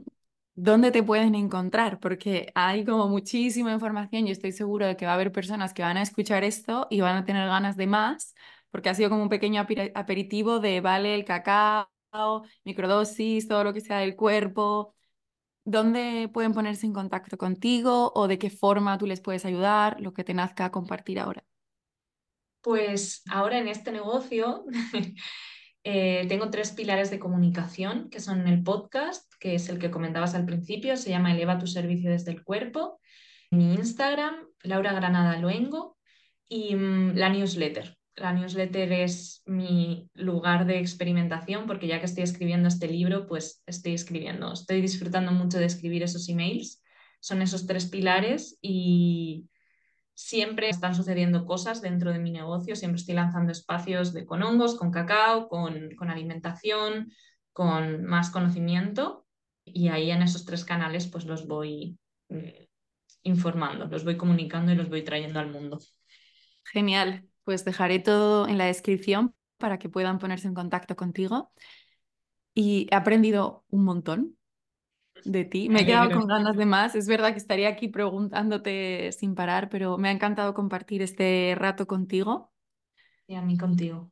[0.55, 2.01] dónde te pueden encontrar?
[2.01, 5.83] Porque hay como muchísima información y estoy seguro de que va a haber personas que
[5.83, 8.35] van a escuchar esto y van a tener ganas de más,
[8.77, 11.89] porque ha sido como un pequeño aperi- aperitivo de, vale, el cacao,
[12.63, 14.95] microdosis, todo lo que sea del cuerpo.
[15.65, 19.99] ¿Dónde pueden ponerse en contacto contigo o de qué forma tú les puedes ayudar?
[19.99, 21.43] Lo que te nazca compartir ahora.
[22.61, 24.67] Pues ahora en este negocio
[25.83, 30.35] eh, tengo tres pilares de comunicación, que son el podcast, que es el que comentabas
[30.35, 33.01] al principio, se llama Eleva tu servicio desde el cuerpo,
[33.51, 35.97] mi Instagram, Laura Granada Luengo,
[36.47, 37.97] y mm, la newsletter.
[38.17, 43.63] La newsletter es mi lugar de experimentación porque ya que estoy escribiendo este libro, pues
[43.67, 44.53] estoy escribiendo.
[44.53, 46.83] Estoy disfrutando mucho de escribir esos emails.
[47.21, 49.49] Son esos tres pilares y
[50.17, 54.75] siempre están sucediendo cosas dentro de mi negocio, siempre estoy lanzando espacios de, con hongos,
[54.75, 57.13] con cacao, con, con alimentación,
[57.53, 59.27] con más conocimiento
[59.65, 61.99] y ahí en esos tres canales pues los voy
[62.31, 62.69] eh,
[63.25, 65.79] informando, los voy comunicando y los voy trayendo al mundo.
[66.65, 71.53] Genial, pues dejaré todo en la descripción para que puedan ponerse en contacto contigo.
[72.55, 74.37] Y he aprendido un montón
[75.25, 75.69] de ti.
[75.69, 76.97] Me he quedado con ganas de más.
[76.97, 81.87] Es verdad que estaría aquí preguntándote sin parar, pero me ha encantado compartir este rato
[81.87, 82.51] contigo.
[83.29, 84.11] y a mí contigo.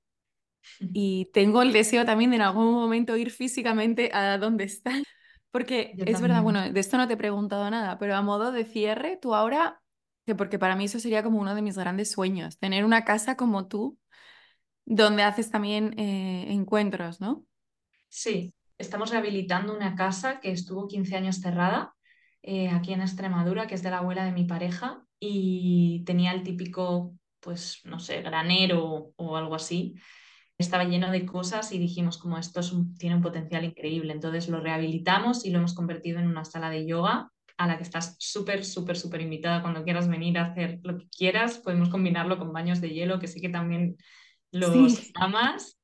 [0.95, 5.03] Y tengo el deseo también de en algún momento ir físicamente a donde estás.
[5.51, 8.51] Porque Yo es verdad, bueno, de esto no te he preguntado nada, pero a modo
[8.51, 9.82] de cierre, tú ahora,
[10.36, 13.66] porque para mí eso sería como uno de mis grandes sueños, tener una casa como
[13.66, 13.98] tú,
[14.86, 17.44] donde haces también eh, encuentros, ¿no?
[18.08, 21.94] Sí, estamos rehabilitando una casa que estuvo 15 años cerrada
[22.42, 26.42] eh, aquí en Extremadura, que es de la abuela de mi pareja y tenía el
[26.42, 29.94] típico, pues no sé, granero o algo así.
[30.56, 34.12] Estaba lleno de cosas y dijimos como esto es tiene un potencial increíble.
[34.12, 37.82] Entonces lo rehabilitamos y lo hemos convertido en una sala de yoga a la que
[37.84, 41.59] estás súper, súper, súper invitada cuando quieras venir a hacer lo que quieras.
[41.59, 43.96] Podemos combinarlo con baños de hielo, que sé que también
[44.52, 45.80] los Sí, amas.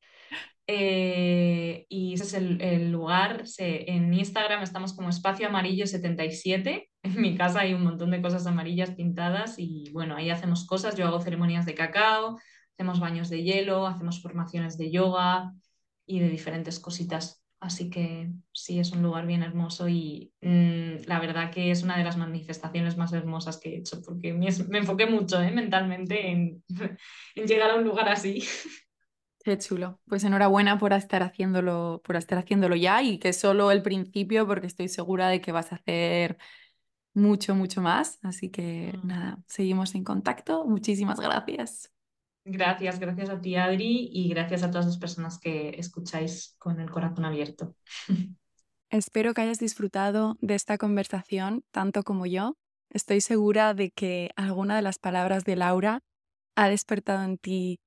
[0.67, 3.47] Eh, y ese es el, el lugar.
[3.49, 6.91] Se- en Instagram estamos como espacio amarillo 77.
[7.03, 10.97] En mi casa hay un montón de cosas amarillas pintadas y bueno, ahí hacemos cosas.
[10.97, 12.39] Yo hago ceremonias de cacao,
[12.75, 15.53] hacemos baños de hielo, hacemos formaciones de yoga
[16.07, 17.40] y de diferentes cositas.
[17.61, 21.99] Así que sí, es un lugar bien hermoso y mm, la verdad que es una
[21.99, 26.31] de las manifestaciones más hermosas que he hecho porque me, me enfoqué mucho eh, mentalmente
[26.31, 26.65] en,
[27.35, 28.43] en llegar a un lugar así.
[29.45, 30.01] qué chulo.
[30.09, 34.67] Pues enhorabuena por estar haciéndolo, por estar haciéndolo ya y que solo el principio, porque
[34.67, 36.39] estoy segura de que vas a hacer
[37.15, 38.19] mucho, mucho más.
[38.23, 39.01] Así que Mm.
[39.03, 40.67] nada, seguimos en contacto.
[40.67, 41.93] Muchísimas gracias.
[42.45, 46.91] Gracias, gracias a ti, Adri, y gracias a todas las personas que escucháis con el
[46.91, 47.75] corazón abierto.
[48.91, 52.57] Espero que hayas disfrutado de esta conversación tanto como yo.
[52.91, 56.01] Estoy segura de que alguna de las palabras de Laura
[56.57, 57.79] ha despertado en ti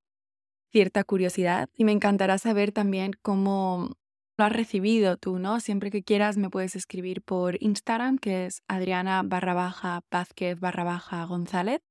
[0.70, 3.96] cierta curiosidad y me encantará saber también cómo
[4.36, 5.60] lo has recibido tú, ¿no?
[5.60, 10.84] Siempre que quieras me puedes escribir por Instagram, que es Adriana barra baja Vázquez barra
[10.84, 11.82] baja González.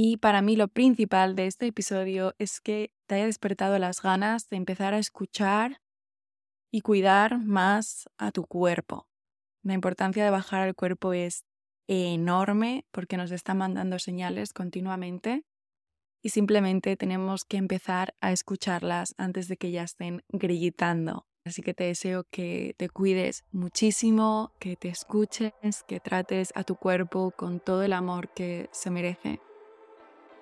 [0.00, 4.48] Y para mí lo principal de este episodio es que te haya despertado las ganas
[4.48, 5.82] de empezar a escuchar
[6.70, 9.08] y cuidar más a tu cuerpo.
[9.64, 11.42] La importancia de bajar al cuerpo es
[11.88, 15.42] enorme porque nos está mandando señales continuamente
[16.22, 21.26] y simplemente tenemos que empezar a escucharlas antes de que ya estén grillitando.
[21.44, 25.52] Así que te deseo que te cuides muchísimo, que te escuches,
[25.88, 29.40] que trates a tu cuerpo con todo el amor que se merece,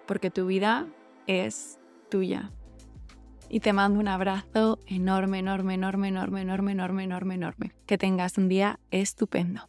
[0.07, 0.87] porque tu vida
[1.27, 1.79] es
[2.11, 2.51] tuya.
[3.49, 7.73] Y te mando un abrazo enorme, enorme, enorme, enorme, enorme, enorme, enorme, enorme.
[7.87, 9.69] Que tengas un día estupendo.